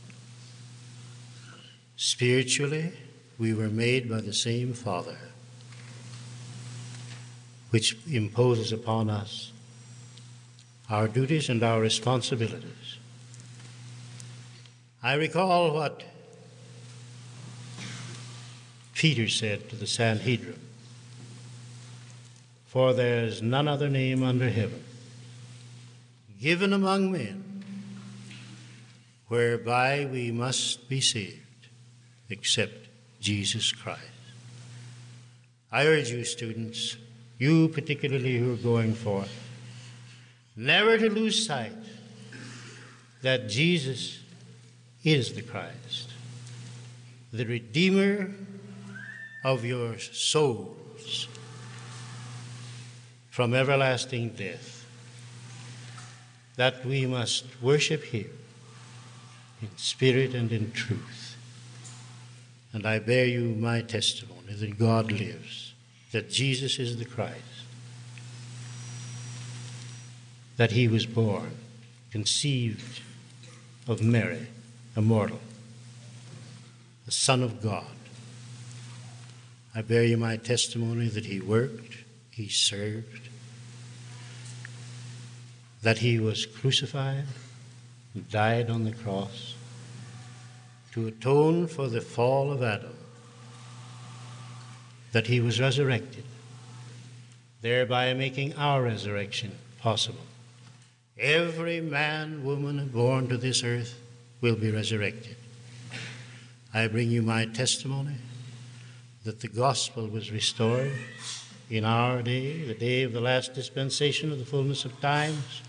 Spiritually, 1.96 2.92
we 3.38 3.52
were 3.54 3.68
made 3.68 4.08
by 4.08 4.20
the 4.20 4.32
same 4.32 4.72
Father 4.72 5.18
which 7.70 7.96
imposes 8.10 8.72
upon 8.72 9.08
us 9.08 9.52
our 10.88 11.06
duties 11.06 11.48
and 11.48 11.62
our 11.62 11.80
responsibilities. 11.80 12.98
I 15.02 15.14
recall 15.14 15.72
what 15.72 16.02
Peter 18.94 19.28
said 19.28 19.70
to 19.70 19.76
the 19.76 19.86
Sanhedrin 19.86 20.60
For 22.66 22.92
there 22.92 23.24
is 23.24 23.40
none 23.40 23.66
other 23.66 23.88
name 23.88 24.22
under 24.22 24.50
heaven 24.50 24.84
given 26.38 26.74
among 26.74 27.12
men 27.12 27.62
whereby 29.28 30.06
we 30.10 30.30
must 30.30 30.88
be 30.88 31.00
saved 31.00 31.68
except 32.28 32.88
Jesus 33.20 33.72
Christ. 33.72 34.00
I 35.72 35.86
urge 35.86 36.10
you, 36.10 36.24
students, 36.24 36.96
you 37.38 37.68
particularly 37.68 38.38
who 38.38 38.54
are 38.54 38.56
going 38.56 38.92
forth, 38.92 39.32
never 40.56 40.98
to 40.98 41.08
lose 41.08 41.46
sight 41.46 41.72
that 43.22 43.48
Jesus 43.48 44.19
is 45.04 45.34
the 45.34 45.42
Christ, 45.42 46.10
the 47.32 47.44
Redeemer 47.44 48.30
of 49.44 49.64
your 49.64 49.98
souls 49.98 51.28
from 53.30 53.54
everlasting 53.54 54.30
death, 54.30 54.84
that 56.56 56.84
we 56.84 57.06
must 57.06 57.44
worship 57.62 58.04
Him 58.04 58.30
in 59.62 59.68
spirit 59.76 60.34
and 60.34 60.52
in 60.52 60.72
truth. 60.72 61.36
And 62.72 62.86
I 62.86 62.98
bear 62.98 63.24
you 63.24 63.40
my 63.40 63.80
testimony 63.80 64.54
that 64.54 64.78
God 64.78 65.10
lives 65.10 65.70
that 66.12 66.30
Jesus 66.30 66.78
is 66.78 66.98
the 66.98 67.04
Christ, 67.04 67.36
that 70.56 70.72
he 70.72 70.88
was 70.88 71.06
born, 71.06 71.52
conceived 72.10 73.00
of 73.86 74.02
Mary, 74.02 74.48
a 75.00 75.02
mortal, 75.02 75.40
the 77.06 77.10
Son 77.10 77.42
of 77.42 77.62
God. 77.62 77.96
I 79.74 79.80
bear 79.80 80.04
you 80.04 80.18
my 80.18 80.36
testimony 80.36 81.08
that 81.08 81.24
he 81.24 81.40
worked, 81.40 81.96
he 82.30 82.50
served, 82.50 83.30
that 85.82 85.96
he 85.98 86.18
was 86.18 86.44
crucified 86.44 87.24
died 88.30 88.68
on 88.68 88.84
the 88.84 88.92
cross 88.92 89.54
to 90.92 91.06
atone 91.06 91.66
for 91.66 91.88
the 91.88 92.02
fall 92.02 92.52
of 92.52 92.62
Adam 92.62 92.94
that 95.12 95.28
he 95.28 95.40
was 95.40 95.58
resurrected, 95.58 96.24
thereby 97.62 98.12
making 98.12 98.52
our 98.54 98.82
resurrection 98.82 99.52
possible. 99.78 100.26
Every 101.18 101.80
man, 101.80 102.44
woman 102.44 102.88
born 102.88 103.28
to 103.28 103.38
this 103.38 103.64
earth 103.64 103.99
will 104.40 104.56
be 104.56 104.70
resurrected. 104.70 105.36
I 106.72 106.86
bring 106.86 107.10
you 107.10 107.22
my 107.22 107.46
testimony 107.46 108.16
that 109.24 109.40
the 109.40 109.48
gospel 109.48 110.06
was 110.06 110.30
restored 110.30 110.92
in 111.68 111.84
our 111.84 112.22
day, 112.22 112.64
the 112.64 112.74
day 112.74 113.02
of 113.02 113.12
the 113.12 113.20
last 113.20 113.54
dispensation 113.54 114.32
of 114.32 114.38
the 114.38 114.44
fullness 114.44 114.84
of 114.84 115.00
times, 115.00 115.62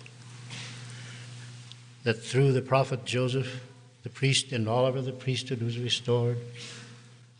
that 2.04 2.24
through 2.24 2.52
the 2.54 2.62
prophet 2.62 3.06
Joseph, 3.06 3.62
the 4.04 4.10
priest 4.10 4.52
and 4.52 4.68
all 4.68 4.86
over 4.86 5.02
the 5.02 5.12
priesthood 5.12 5.62
was 5.62 5.78
restored 5.78 6.38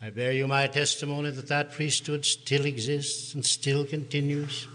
I 0.04 0.10
bear 0.10 0.32
you 0.32 0.48
my 0.48 0.66
testimony 0.66 1.30
that 1.30 1.46
that 1.46 1.70
priesthood 1.70 2.26
still 2.26 2.66
exists 2.66 3.34
and 3.34 3.46
still 3.46 3.84
continues, 3.84 4.66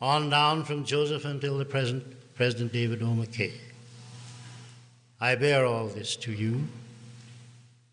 on 0.00 0.30
down 0.30 0.64
from 0.64 0.86
Joseph 0.86 1.26
until 1.26 1.58
the 1.58 1.66
present 1.66 2.02
President 2.34 2.72
David 2.72 3.02
O. 3.02 3.06
McKay. 3.08 3.52
I 5.24 5.36
bear 5.36 5.64
all 5.64 5.86
this 5.86 6.16
to 6.16 6.32
you. 6.34 6.64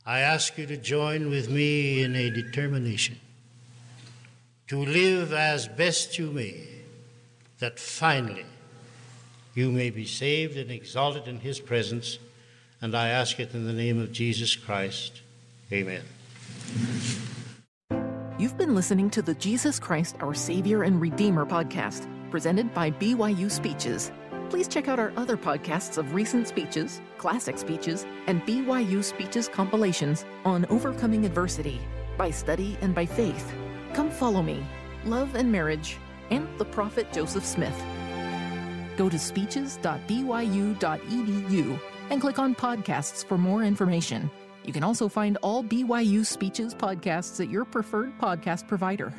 I 0.06 0.20
ask 0.20 0.58
you 0.58 0.66
to 0.66 0.76
join 0.76 1.30
with 1.30 1.50
me 1.50 2.04
in 2.04 2.14
a 2.14 2.30
determination 2.30 3.22
to 4.68 4.84
live 4.84 5.32
as 5.32 5.66
best 5.70 6.20
you 6.20 6.30
may, 6.30 6.68
that 7.60 7.80
finally 7.80 8.44
you 9.56 9.72
may 9.72 9.92
be 9.92 10.06
saved 10.06 10.58
and 10.58 10.70
exalted 10.70 11.26
in 11.30 11.40
his 11.40 11.62
presence. 11.62 12.20
And 12.82 12.94
I 12.94 13.08
ask 13.08 13.40
it 13.40 13.54
in 13.54 13.66
the 13.66 13.72
name 13.72 13.98
of 14.02 14.12
Jesus 14.12 14.58
Christ. 14.58 15.22
Amen. 15.72 16.04
You've 18.38 18.58
been 18.58 18.76
listening 18.76 19.10
to 19.12 19.22
the 19.22 19.36
Jesus 19.36 19.80
Christ, 19.80 20.18
Our 20.20 20.34
Savior 20.34 20.84
and 20.84 21.00
Redeemer 21.00 21.46
podcast, 21.46 22.10
presented 22.30 22.74
by 22.74 22.92
BYU 22.92 23.50
Speeches. 23.50 24.12
Please 24.52 24.68
check 24.68 24.88
out 24.90 25.00
our 25.00 25.14
other 25.16 25.38
podcasts 25.38 25.98
of 25.98 26.14
recent 26.14 26.46
speeches, 26.46 27.02
classic 27.18 27.58
speeches, 27.58 28.06
and 28.28 28.42
BYU 28.42 29.02
speeches 29.02 29.48
compilations 29.48 30.26
on 30.44 30.66
overcoming 30.66 31.26
adversity 31.26 31.80
by 32.18 32.30
study 32.30 32.78
and 32.82 32.94
by 32.94 33.06
faith. 33.06 33.50
Come 33.94 34.12
follow 34.12 34.42
me, 34.42 34.66
love 35.06 35.36
and 35.36 35.50
marriage, 35.50 35.96
and 36.32 36.50
the 36.58 36.66
prophet 36.66 37.14
Joseph 37.14 37.46
Smith. 37.46 37.82
Go 38.98 39.08
to 39.08 39.18
speeches.byu.edu 39.18 41.80
and 42.10 42.20
click 42.20 42.38
on 42.38 42.54
podcasts 42.54 43.26
for 43.26 43.38
more 43.38 43.64
information. 43.64 44.30
You 44.66 44.74
can 44.74 44.84
also 44.84 45.08
find 45.08 45.38
all 45.42 45.64
BYU 45.64 46.26
Speeches 46.26 46.76
podcasts 46.76 47.40
at 47.40 47.50
your 47.50 47.64
preferred 47.64 48.20
podcast 48.20 48.68
provider. 48.68 49.14